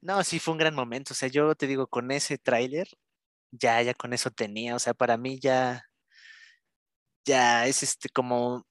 [0.00, 1.12] No, sí fue un gran momento.
[1.12, 2.88] O sea, yo te digo, con ese tráiler,
[3.50, 4.76] ya, ya con eso tenía.
[4.76, 5.84] O sea, para mí ya,
[7.24, 8.66] ya es este como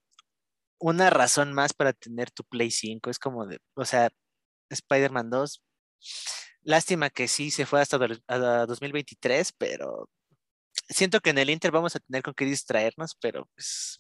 [0.80, 3.10] una razón más para tener tu Play 5.
[3.10, 4.10] Es como de, o sea,
[4.70, 5.64] Spider-Man 2.
[6.64, 10.10] Lástima que sí se fue hasta do- a 2023, pero
[10.90, 14.00] siento que en el Inter vamos a tener con qué distraernos, pero pues.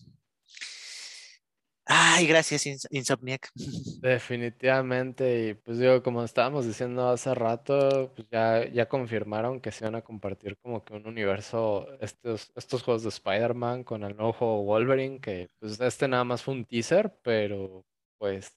[1.86, 3.50] Ay, gracias, Ins- Insomniac.
[4.02, 9.86] Definitivamente, y pues digo, como estábamos diciendo hace rato, pues ya, ya confirmaron que se
[9.86, 14.34] van a compartir como que un universo, estos, estos juegos de Spider-Man con el nuevo
[14.34, 17.86] juego Wolverine, que pues este nada más fue un teaser, pero
[18.18, 18.56] pues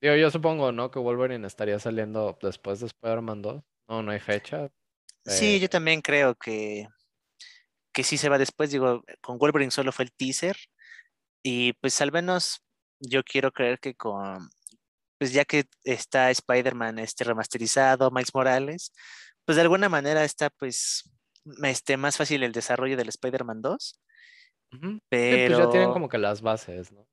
[0.00, 0.90] digo, yo supongo, ¿no?
[0.90, 3.62] Que Wolverine estaría saliendo después de Spider-Man 2.
[3.88, 4.68] No, no hay fecha,
[5.24, 6.86] Sí, yo también creo que,
[7.92, 8.70] que sí se va después.
[8.70, 10.56] Digo, con Wolverine solo fue el teaser.
[11.42, 12.62] Y pues al menos
[13.00, 14.50] yo quiero creer que con,
[15.18, 18.92] pues ya que está Spider-Man este remasterizado, Miles Morales,
[19.44, 21.10] pues de alguna manera está pues
[21.64, 24.00] este, más fácil el desarrollo del Spider-Man 2.
[24.72, 25.00] Ujú.
[25.28, 27.06] Sí, pues ya tienen Pero como que las bases, ¿no?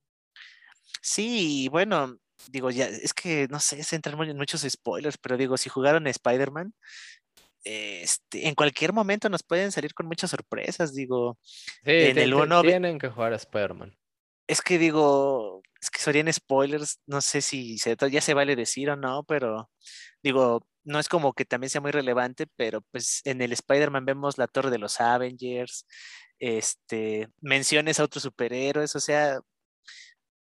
[1.01, 2.17] sí, bueno,
[2.49, 6.07] digo, ya, es que no sé, se entran en muchos spoilers, pero digo, si jugaron
[6.07, 6.73] Spider-Man,
[7.63, 10.93] este, en cualquier momento nos pueden salir con muchas sorpresas.
[10.93, 11.39] Digo,
[11.83, 13.97] Sí, en el 1 tienen que jugar a Spider-Man.
[14.47, 18.89] Es que digo, es que serían spoilers, no sé si se, ya se vale decir
[18.89, 19.69] o no, pero
[20.23, 24.37] digo, no es como que también sea muy relevante, pero pues en el Spider-Man vemos
[24.37, 25.85] la torre de los Avengers,
[26.39, 29.39] este, menciones a otros superhéroes, o sea,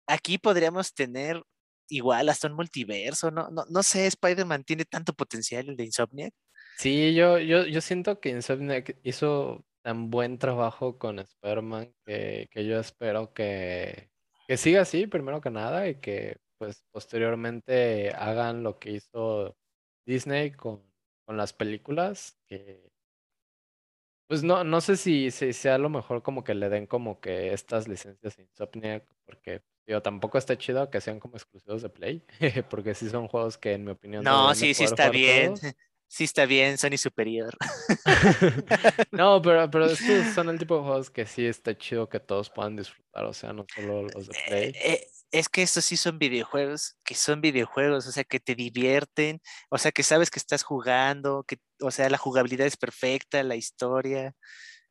[0.06, 1.42] aquí podríamos tener
[1.88, 6.34] igual hasta un multiverso, no, no, no sé, Spider-Man tiene tanto potencial el de Insomniac.
[6.78, 12.66] Sí, yo, yo, yo siento que Insomniac hizo tan buen trabajo con Spider-Man que, que
[12.66, 14.10] yo espero que,
[14.46, 19.56] que siga así, primero que nada, y que pues posteriormente hagan lo que hizo
[20.06, 20.82] Disney con,
[21.26, 22.92] con las películas, que
[24.28, 27.52] pues no, no sé si, si sea lo mejor como que le den como que
[27.52, 32.24] estas licencias a Insomniac, porque digo, tampoco está chido que sean como exclusivos de Play,
[32.70, 35.74] porque sí son juegos que en mi opinión No, de sí, sí está bien, todos.
[36.12, 37.56] Sí está bien, Sony superior.
[39.12, 42.50] No, pero, pero estos son el tipo de juegos que sí está chido que todos
[42.50, 44.72] puedan disfrutar, o sea, no solo los de Eh, Play.
[44.74, 49.40] eh, es que estos sí son videojuegos, que son videojuegos, o sea, que te divierten,
[49.70, 53.56] o sea, que sabes que estás jugando, que, o sea, la jugabilidad es perfecta, la
[53.56, 54.34] historia,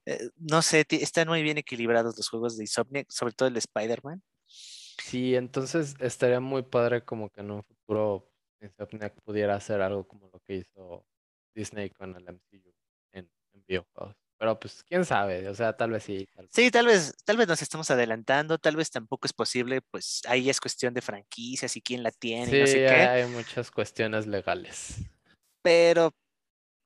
[0.07, 3.59] eh, no sé, están muy bien equilibrados los juegos de Insomniac, sobre todo el de
[3.59, 4.23] Spider-Man.
[4.47, 10.27] Sí, entonces estaría muy padre como que en un futuro Insomniac pudiera hacer algo como
[10.33, 11.05] lo que hizo
[11.53, 12.73] Disney con el MCU
[13.13, 14.15] en, en videojuegos.
[14.37, 16.55] Pero pues quién sabe, o sea, tal vez sí, tal vez.
[16.55, 20.49] Sí, tal vez, tal vez nos estamos adelantando, tal vez tampoco es posible, pues ahí
[20.49, 23.29] es cuestión de franquicias y quién la tiene Sí, y no sé hay, qué, hay
[23.29, 24.95] muchas cuestiones legales.
[25.61, 26.11] pero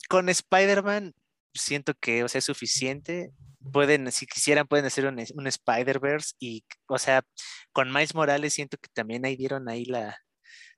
[0.10, 1.14] con Spider-Man
[1.54, 3.32] siento que, o sea, es suficiente.
[3.72, 7.24] Pueden, si quisieran, pueden hacer un, un Spider-Verse y, o sea,
[7.72, 10.20] con Miles Morales siento que también ahí dieron ahí la,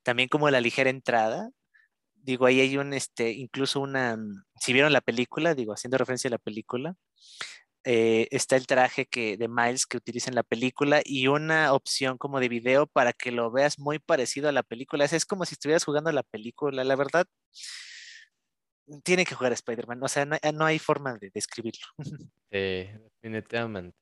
[0.03, 1.49] también como la ligera entrada.
[2.27, 6.27] Digo, ahí hay un, este, incluso una, mm, si vieron la película, digo, haciendo referencia
[6.27, 6.93] a la película,
[7.85, 12.17] eh, está el traje que, de Miles que utiliza en la película y una opción
[12.17, 15.05] como de video para que lo veas muy parecido a la película.
[15.05, 17.25] Es, es como si estuvieras jugando la película, la verdad.
[19.03, 21.87] Tiene que jugar Spider-Man, o sea, no, hay forma de describirlo.
[22.49, 22.87] Sí,
[23.21, 23.97] definitivamente.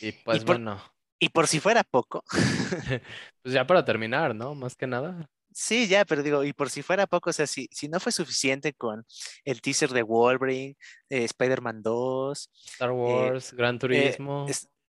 [0.00, 0.80] Y pues bueno.
[1.18, 2.22] Y por si fuera poco.
[3.42, 4.54] pues ya para terminar, ¿no?
[4.54, 5.28] Más que nada.
[5.52, 8.12] Sí, ya, pero digo, y por si fuera poco, o sea, si, si no fue
[8.12, 9.06] suficiente con
[9.44, 10.76] el teaser de Wolverine,
[11.08, 14.46] eh, Spider-Man 2, Star eh, Wars, Gran eh, Turismo.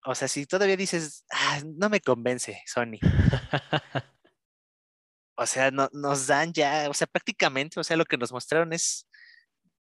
[0.06, 3.00] o sea, si todavía dices, ah, no me convence, Sony.
[5.36, 8.74] o sea, no, nos dan ya, o sea, prácticamente, o sea, lo que nos mostraron
[8.74, 9.08] es,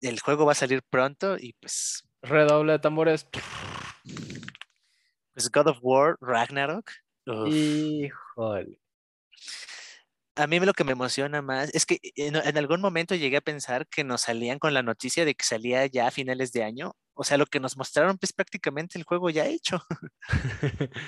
[0.01, 2.07] el juego va a salir pronto y pues...
[2.23, 3.27] Redoble de tambores.
[5.33, 6.91] Pues God of War, Ragnarok.
[7.47, 8.81] Híjole
[10.37, 13.87] a mí lo que me emociona más es que en, algún momento llegué a pensar
[13.89, 16.95] que nos salían con la noticia de que salía ya a finales de año.
[17.15, 19.83] O sea, lo que nos mostraron pues prácticamente el juego ya hecho.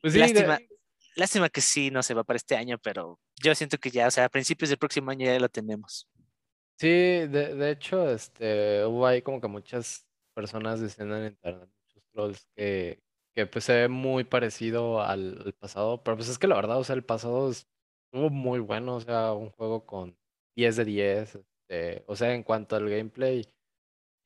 [0.00, 0.58] pues sí, lástima,
[1.16, 4.10] lástima que sí, no se va para este año, pero yo siento que ya, o
[4.10, 6.08] sea, a principios del próximo año ya lo tenemos.
[6.78, 12.02] Sí, de, de hecho, este, hubo ahí como que muchas personas diciendo en internet, muchos
[12.10, 13.02] trolls, que,
[13.34, 16.78] que pues se ve muy parecido al, al pasado, pero pues es que la verdad,
[16.78, 17.68] o sea, el pasado es
[18.12, 20.16] estuvo muy bueno, o sea, un juego con
[20.54, 21.34] 10 de 10.
[21.36, 23.42] Este, o sea, en cuanto al gameplay,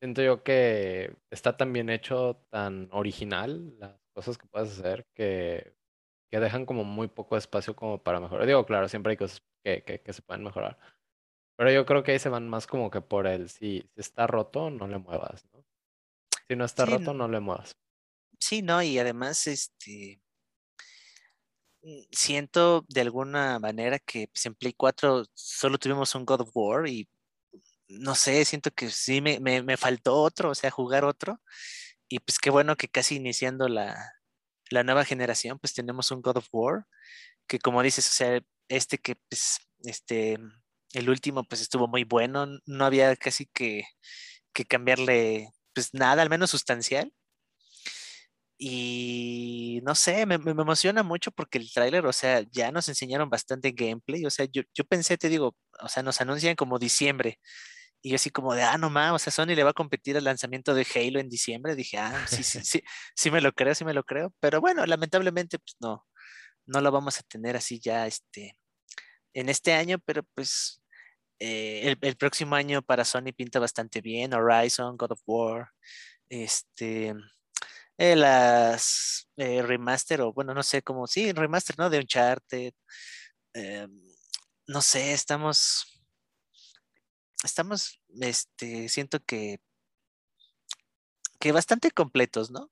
[0.01, 5.76] siento yo que está tan bien hecho, tan original, las cosas que puedes hacer, que,
[6.30, 8.47] que dejan como muy poco espacio como para mejorar.
[8.47, 10.78] Digo, claro, siempre hay cosas que, que, se pueden mejorar.
[11.57, 14.26] Pero yo creo que ahí se van más como que por el si, si está
[14.26, 15.64] roto, no le muevas, ¿no?
[16.49, 17.76] Si no está roto, no le muevas.
[18.41, 20.20] Sí, no, y además, este,
[22.12, 26.89] siento de alguna manera que pues, en Play 4 solo tuvimos un God of War
[26.89, 27.09] y
[27.89, 31.41] no sé, siento que sí me, me, faltó otro, o sea, jugar otro.
[32.09, 33.97] Y pues qué bueno que casi iniciando la,
[34.70, 36.87] la, nueva generación, pues tenemos un God of War,
[37.49, 40.39] que como dices, o sea, este que pues, este,
[40.95, 43.84] el último pues estuvo muy bueno, no había casi que,
[44.53, 47.12] que cambiarle pues nada, al menos sustancial.
[48.59, 53.29] Y no sé, me, me, emociona mucho porque el tráiler, o sea, ya nos enseñaron
[53.29, 54.25] bastante gameplay.
[54.25, 57.39] O sea, yo, yo pensé, te digo, o sea, nos anuncian como diciembre.
[58.03, 60.17] Y yo así como de, ah, no más, o sea, Sony le va a competir
[60.17, 61.75] al lanzamiento de Halo en diciembre.
[61.77, 62.83] Dije, ah, sí, sí, sí,
[63.15, 64.33] sí me lo creo, sí me lo creo.
[64.41, 66.07] Pero bueno, lamentablemente, pues no,
[66.67, 68.57] no lo vamos a tener así ya, este,
[69.35, 70.83] en este año, pero pues
[71.41, 74.35] eh, el, el, próximo año para Sony pinta bastante bien.
[74.35, 75.71] Horizon, God of War,
[76.31, 77.15] este,
[77.99, 81.88] eh, las eh, remaster o bueno, no sé cómo, sí, remaster, ¿no?
[81.88, 82.74] De Uncharted.
[83.55, 83.88] Eh,
[84.66, 86.03] no sé, estamos,
[87.42, 89.59] estamos, este, siento que,
[91.38, 92.70] que bastante completos, ¿no?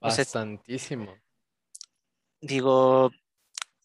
[0.00, 1.14] Bastantísimo.
[2.40, 3.10] digo,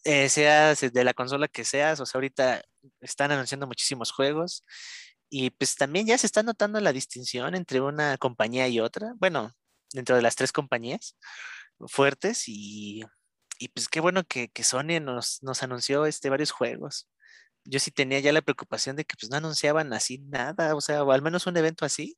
[0.04, 2.62] seas de la consola que seas, o sea, ahorita
[3.00, 4.64] están anunciando muchísimos juegos
[5.28, 9.14] y pues también ya se está notando la distinción entre una compañía y otra.
[9.16, 9.52] Bueno,
[9.92, 11.16] dentro de las tres compañías
[11.88, 13.04] fuertes y,
[13.74, 17.08] pues qué bueno que, Sony nos, nos, anunció este, varios juegos.
[17.64, 21.04] Yo sí tenía ya la preocupación de que pues no anunciaban así nada, o sea,
[21.04, 22.16] o al menos un evento así,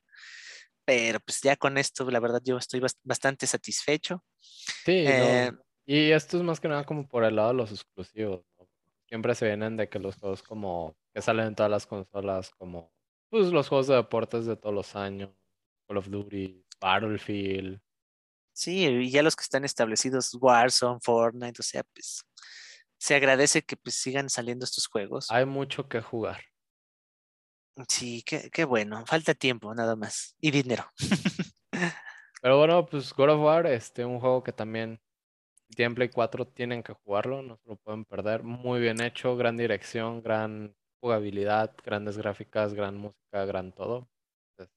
[0.84, 4.24] pero pues ya con esto, la verdad, yo estoy bastante satisfecho.
[4.40, 5.52] Sí, eh,
[5.86, 8.42] y esto es más que nada como por el lado de los exclusivos,
[9.06, 12.90] Siempre se vienen de que los juegos como que salen en todas las consolas, como
[13.28, 15.30] pues los juegos de deportes de todos los años,
[15.86, 17.80] Call of Duty, Battlefield.
[18.52, 22.24] Sí, y ya los que están establecidos, Warzone, Fortnite, o sea, pues
[22.98, 25.30] se agradece que pues sigan saliendo estos juegos.
[25.30, 26.40] Hay mucho que jugar.
[27.88, 29.04] Sí, qué, qué bueno.
[29.06, 30.36] Falta tiempo, nada más.
[30.40, 30.84] Y dinero.
[32.40, 35.00] Pero bueno, pues God of War, este, un juego que también
[35.74, 38.42] tiene Play 4, tienen que jugarlo, no se lo pueden perder.
[38.42, 44.08] Muy bien hecho, gran dirección, gran jugabilidad, grandes gráficas, gran música, gran todo.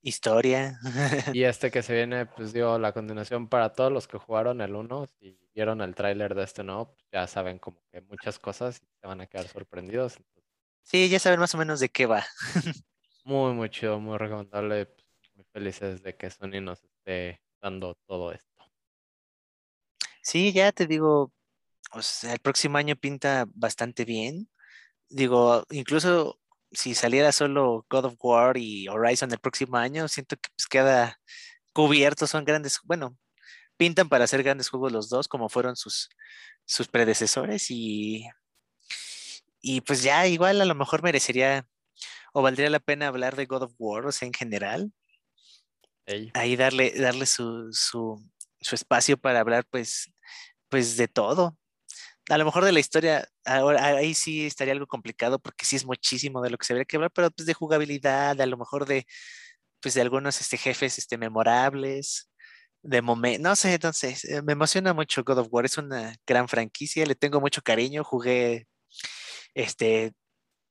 [0.02, 0.80] Historia.
[1.36, 4.76] Y este que se viene, pues digo, la continuación para todos los que jugaron el
[4.76, 8.82] 1 y vieron el tráiler de este nuevo, pues, ya saben como que muchas cosas
[8.82, 10.18] y se van a quedar sorprendidos.
[10.84, 12.26] Sí, ya saben más o menos de qué va.
[13.26, 14.86] muy, muy chido, muy recomendable.
[14.86, 18.48] Pues, muy felices de que Sony nos esté dando todo esto.
[20.22, 21.32] Sí, ya te digo,
[21.92, 24.50] o sea, el próximo año pinta bastante bien.
[25.10, 26.40] Digo, incluso
[26.72, 31.20] si saliera solo God of War y Horizon el próximo año, siento que pues queda
[31.74, 33.18] cubierto, son grandes, bueno,
[33.78, 36.10] pintan para hacer grandes juegos los dos, como fueron sus,
[36.66, 38.28] sus predecesores, y,
[39.62, 41.68] y pues ya igual a lo mejor merecería
[42.34, 44.92] o valdría la pena hablar de God of War, o sea, en general.
[46.34, 48.24] Ahí darle, darle su, su,
[48.62, 50.14] su espacio para hablar, pues,
[50.70, 51.58] pues de todo.
[52.30, 55.86] A lo mejor de la historia, ahora ahí sí estaría algo complicado porque sí es
[55.86, 58.86] muchísimo de lo que se habría que hablar, pero pues de jugabilidad, a lo mejor
[58.86, 59.06] de,
[59.82, 62.30] pues de algunos este, jefes este, memorables,
[62.84, 66.48] de momento, no sé, entonces, eh, me emociona mucho God of War, es una gran
[66.48, 68.68] franquicia, le tengo mucho cariño, jugué
[69.56, 70.14] este,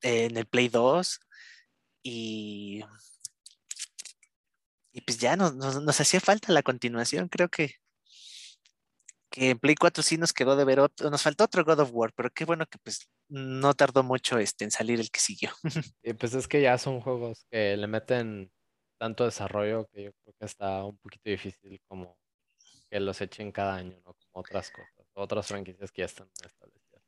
[0.03, 1.21] en el Play 2
[2.03, 2.83] y,
[4.93, 7.77] y pues ya nos, nos, nos hacía falta la continuación, creo que,
[9.37, 11.91] que en Play 4 sí nos quedó de ver otro, nos faltó otro God of
[11.93, 15.51] War, pero qué bueno que pues no tardó mucho este, en salir el que siguió.
[16.03, 18.51] y pues es que ya son juegos que le meten
[18.99, 22.17] tanto desarrollo que yo creo que está un poquito difícil como
[22.89, 24.15] que los echen cada año, ¿no?
[24.15, 27.03] Como otras cosas, otras franquicias que ya están establecidas.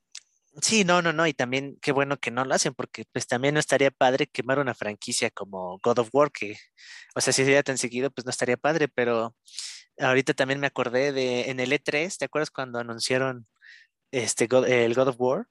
[0.61, 3.55] Sí, no, no, no, y también qué bueno que no lo hacen, porque pues también
[3.55, 6.57] no estaría padre quemar una franquicia como God of War, que,
[7.15, 9.35] o sea, si sería tan seguido, pues no estaría padre, pero
[10.01, 13.47] ahorita también me acordé de en el E3, ¿te acuerdas cuando anunciaron
[14.13, 15.47] este God- el God of War?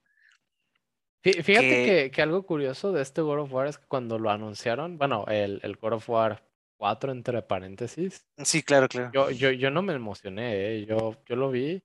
[1.24, 4.20] Fí- Fíjate Que- que, que algo curioso de este God of War es que cuando
[4.20, 6.44] lo anunciaron, bueno, el, el God of War
[6.78, 9.12] 4 entre paréntesis, Sí, claro, claro.
[9.14, 10.86] yo, yo, yo no me emocioné, ¿eh?
[10.86, 11.82] Yo, yo lo vi.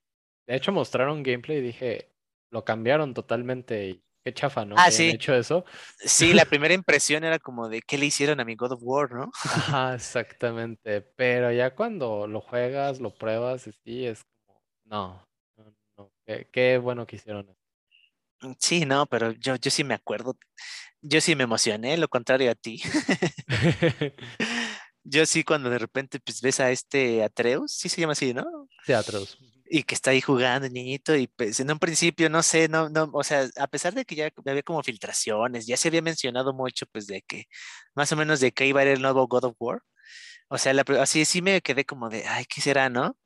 [0.47, 2.13] De hecho, mostraron gameplay y dije,
[2.51, 4.77] lo cambiaron totalmente y qué chafa, ¿no?
[4.79, 5.11] Ah, Que sí.
[5.11, 5.65] hecho eso.
[5.99, 9.13] Sí, la primera impresión era como de qué le hicieron a mi God of War,
[9.13, 9.31] ¿no?
[9.45, 11.01] Ajá, exactamente.
[11.03, 16.13] Pero ya cuando lo juegas, lo pruebas, sí, es como, no, no, no.
[16.27, 18.57] Qué, qué bueno que hicieron eso.
[18.59, 20.37] Sí, no, pero yo, yo sí me acuerdo.
[21.01, 22.83] Yo sí me emocioné, lo contrario a ti.
[25.05, 28.69] Yo sí, cuando de repente pues ves a este Atreus, sí se llama así, ¿no?
[28.87, 29.37] Teatros.
[29.75, 32.91] Y que está ahí jugando, el niñito, y pues en un principio, no sé, no,
[32.91, 36.53] no, o sea, a pesar de que ya había como filtraciones, ya se había mencionado
[36.53, 37.47] mucho, pues de que,
[37.95, 39.81] más o menos de que iba a ir el nuevo God of War.
[40.49, 43.17] O sea, la así sí me quedé como de, ay, ¿qué será, no?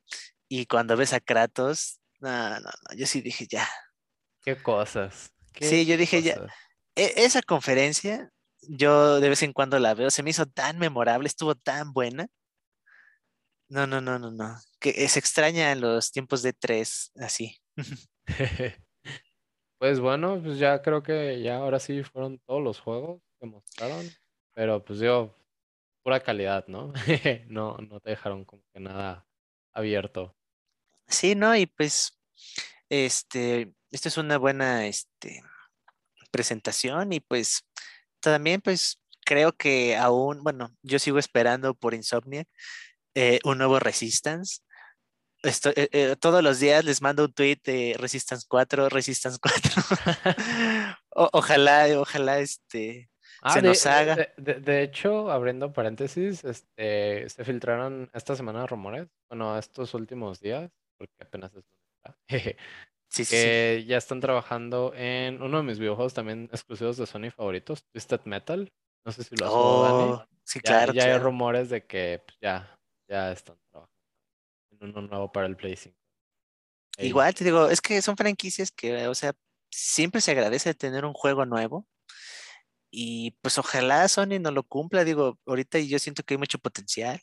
[0.47, 3.67] Y cuando ves a Kratos, no, no, no, yo sí dije, ya.
[4.41, 5.33] Qué cosas.
[5.59, 6.39] Sí, yo dije, ya,
[6.95, 8.31] e- esa conferencia,
[8.61, 12.27] yo de vez en cuando la veo, se me hizo tan memorable, estuvo tan buena.
[13.69, 14.55] No, no, no, no, no.
[14.79, 17.57] Que se extraña en los tiempos de tres, así.
[19.79, 24.07] Pues bueno, pues ya creo que ya ahora sí fueron todos los juegos que mostraron,
[24.55, 25.35] pero pues yo,
[26.03, 26.93] pura calidad, ¿no?
[27.49, 29.27] No, no te dejaron como que nada
[29.73, 30.35] abierto.
[31.07, 31.55] Sí, ¿no?
[31.55, 32.19] Y pues,
[32.89, 35.43] este, esta es una buena, este,
[36.31, 37.65] presentación y pues
[38.21, 42.45] también, pues, creo que aún, bueno, yo sigo esperando por Insomnia
[43.17, 44.59] eh, un nuevo Resistance.
[45.43, 49.71] Estoy, eh, eh, todos los días les mando un tweet de Resistance 4, Resistance 4.
[51.19, 53.09] O- ojalá, ojalá, este,
[53.41, 54.15] Ah, se de, nos haga.
[54.15, 60.39] de- de- de hecho, abriendo paréntesis, este, se filtraron esta semana rumores, bueno, estos últimos
[60.39, 61.63] días, porque apenas es
[63.09, 63.31] Sí, sí, sí.
[63.35, 68.21] que ya están trabajando en uno de mis videojuegos también exclusivos de Sony favoritos, Twisted
[68.25, 68.69] Metal.
[69.05, 70.11] No sé si lo has jugado, Dani.
[70.11, 71.23] Oh, sí, Ya, claro, ya hay claro.
[71.23, 72.76] rumores de que pues, ya,
[73.07, 73.95] ya están trabajando
[74.71, 75.95] en uno nuevo para el Play 5.
[76.97, 77.07] Ey.
[77.09, 79.33] Igual te digo, es que son franquicias que, o sea,
[79.71, 81.87] siempre se agradece tener un juego nuevo.
[82.89, 85.03] Y pues ojalá Sony no lo cumpla.
[85.03, 87.19] Digo, ahorita yo siento que hay mucho potencial.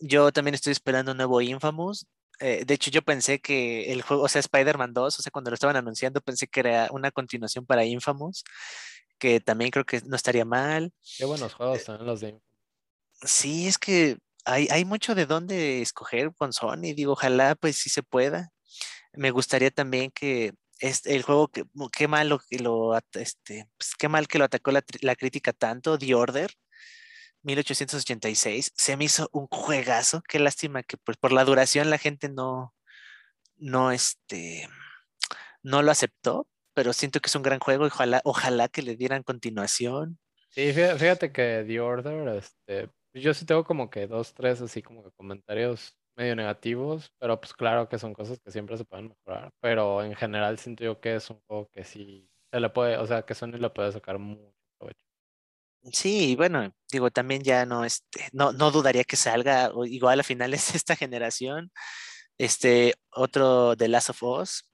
[0.00, 2.06] Yo también estoy esperando un nuevo Infamous.
[2.40, 5.50] Eh, de hecho, yo pensé que el juego, o sea, Spider-Man 2, o sea, cuando
[5.50, 8.42] lo estaban anunciando, pensé que era una continuación para Infamous,
[9.18, 10.92] que también creo que no estaría mal.
[11.16, 12.44] Qué buenos juegos también los de Infamous.
[13.22, 16.94] Sí, es que hay, hay mucho de dónde escoger con Sony.
[16.94, 18.50] Digo, ojalá pues sí se pueda.
[19.12, 24.08] Me gustaría también que este, el juego, que, qué malo que lo, este, pues, qué
[24.08, 26.50] mal que lo atacó la, la crítica tanto, The Order
[27.42, 30.22] 1886, se me hizo un juegazo.
[30.28, 32.74] Qué lástima que pues, por la duración la gente no,
[33.56, 34.68] no, este,
[35.62, 38.96] no lo aceptó, pero siento que es un gran juego y ojalá, ojalá que le
[38.96, 40.18] dieran continuación.
[40.50, 42.90] Sí, fí- fíjate que The Order, este,
[43.22, 47.52] yo sí tengo como que dos, tres así como que comentarios medio negativos, pero pues
[47.54, 51.16] claro que son cosas que siempre se pueden mejorar, pero en general siento yo que
[51.16, 54.18] es un juego que sí se le puede, o sea, que Sony le puede sacar
[54.18, 55.00] mucho provecho.
[55.92, 60.66] Sí, bueno, digo, también ya no, este, no, no dudaría que salga, igual a finales
[60.72, 61.70] de esta generación,
[62.38, 64.64] este, otro de Last of Us.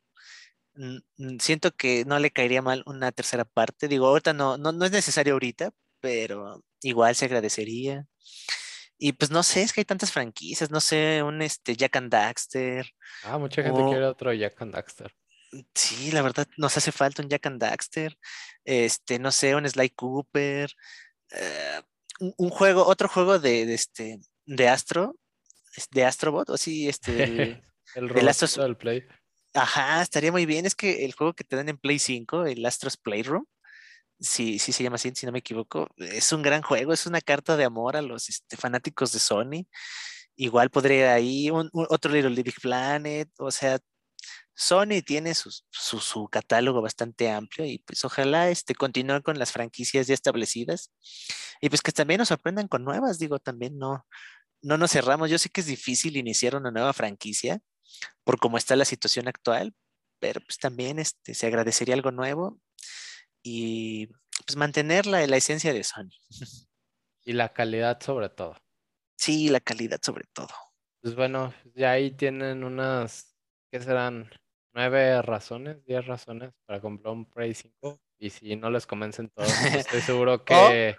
[0.74, 3.88] Mm, mm, Siento que no le caería mal una tercera parte.
[3.88, 8.06] Digo, ahorita no, no, no es necesario ahorita, pero igual se agradecería.
[8.98, 12.10] Y pues no sé, es que hay tantas franquicias, no sé, un este Jack and
[12.12, 12.86] Daxter.
[13.24, 15.14] Ah, mucha gente o- quiere otro Jack and Daxter.
[15.74, 18.16] Sí, la verdad, nos hace falta un Jack and Daxter.
[18.64, 20.70] Este, no sé, un Sly Cooper.
[21.32, 21.80] eh,
[22.20, 25.16] un, un juego, otro juego de, de este, de Astro,
[25.92, 27.62] de Astrobot, o sí, este,
[27.94, 29.04] El robot Astros- del Play.
[29.54, 30.66] ajá, estaría muy bien.
[30.66, 33.46] Es que el juego que te dan en Play 5, el Astros Playroom,
[34.20, 37.20] sí, sí se llama así, si no me equivoco, es un gran juego, es una
[37.20, 39.66] carta de amor a los este, fanáticos de Sony.
[40.36, 43.78] Igual podría ahí un, un- otro Little Big Planet, o sea,
[44.54, 49.52] Sony tiene sus- su, su catálogo bastante amplio y pues ojalá este, continúe con las
[49.52, 50.92] franquicias ya establecidas
[51.60, 54.06] y pues que también nos sorprendan con nuevas, digo, también no,
[54.62, 55.30] no nos cerramos.
[55.30, 57.60] Yo sé que es difícil iniciar una nueva franquicia
[58.24, 59.74] por cómo está la situación actual,
[60.20, 62.58] pero pues también este, se agradecería algo nuevo
[63.42, 64.06] y
[64.46, 66.10] pues mantener la, la esencia de Sony.
[67.26, 68.56] Y la calidad sobre todo.
[69.18, 70.48] Sí, la calidad sobre todo.
[71.02, 73.36] Pues bueno, ya ahí tienen unas,
[73.70, 74.30] ¿qué serán?
[74.72, 78.00] Nueve razones, diez razones para comprar un Play 5.
[78.18, 80.96] Y si no les convencen todos, pues estoy seguro que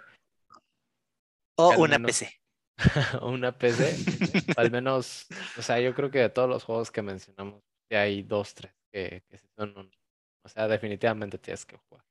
[1.58, 2.40] O Que una menos- PC.
[3.22, 5.26] una PC, al menos,
[5.58, 8.72] o sea, yo creo que de todos los juegos que mencionamos, ya hay dos, tres
[8.92, 9.90] que, que son un-
[10.44, 12.04] o sea, definitivamente tienes que jugar.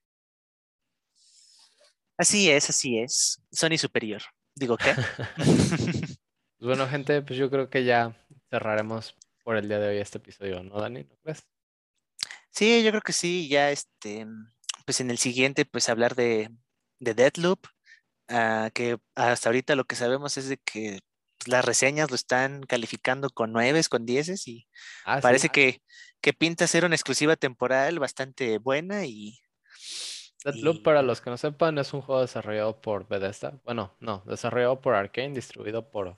[2.18, 3.41] Así es, así es.
[3.51, 4.22] Sony superior.
[4.55, 4.93] Digo, ¿qué?
[6.62, 8.16] Pues bueno, gente, pues yo creo que ya
[8.51, 11.05] cerraremos por el día de hoy este episodio, ¿no, Dani?
[11.05, 11.47] ¿No crees?
[12.51, 14.28] Sí, yo creo que sí, ya este,
[14.86, 16.51] pues en el siguiente, pues hablar de,
[16.99, 17.66] de Deathloop,
[18.28, 20.99] ah, que hasta ahorita lo que sabemos es de que
[21.39, 24.68] pues, las reseñas lo están calificando con nueves, con dieces y
[25.03, 25.22] Ah, sí.
[25.24, 25.82] parece que,
[26.22, 29.39] que pinta ser una exclusiva temporal bastante buena y
[30.44, 33.60] Deathloop, y- para los que no sepan, es un juego desarrollado por Bethesda.
[33.64, 36.18] Bueno, no, desarrollado por Arkane, distribuido por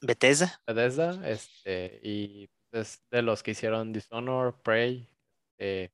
[0.00, 0.60] Bethesda.
[0.66, 5.08] Bethesda, este, y es de los que hicieron Dishonored, Prey.
[5.58, 5.90] eh,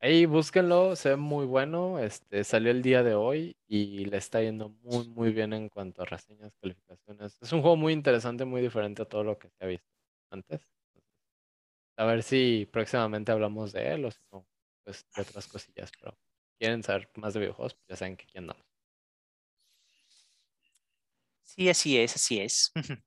[0.00, 1.98] ahí búsquenlo, se ve muy bueno.
[2.00, 6.02] Este, salió el día de hoy y le está yendo muy, muy bien en cuanto
[6.02, 7.38] a reseñas, calificaciones.
[7.42, 9.86] Es un juego muy interesante, muy diferente a todo lo que se ha visto
[10.30, 10.62] antes.
[11.98, 14.46] A ver si próximamente hablamos de él o si no,
[14.84, 16.16] pues de otras cosillas, pero
[16.58, 18.64] quieren saber más de videojuegos, pues ya saben que aquí andamos.
[21.44, 22.72] Sí, así es, así es.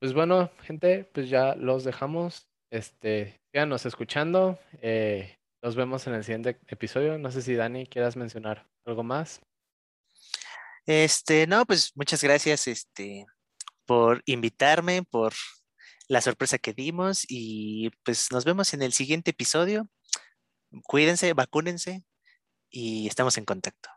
[0.00, 2.48] Pues bueno, gente, pues ya los dejamos.
[2.72, 4.58] Este, síganos escuchando.
[4.80, 7.18] eh, nos vemos en el siguiente episodio.
[7.18, 9.40] No sé si Dani quieras mencionar algo más.
[10.86, 13.24] Este, no, pues muchas gracias, este,
[13.86, 15.32] por invitarme, por
[16.08, 19.88] la sorpresa que dimos y pues nos vemos en el siguiente episodio.
[20.84, 22.04] Cuídense, vacúnense
[22.70, 23.90] y estamos en contacto.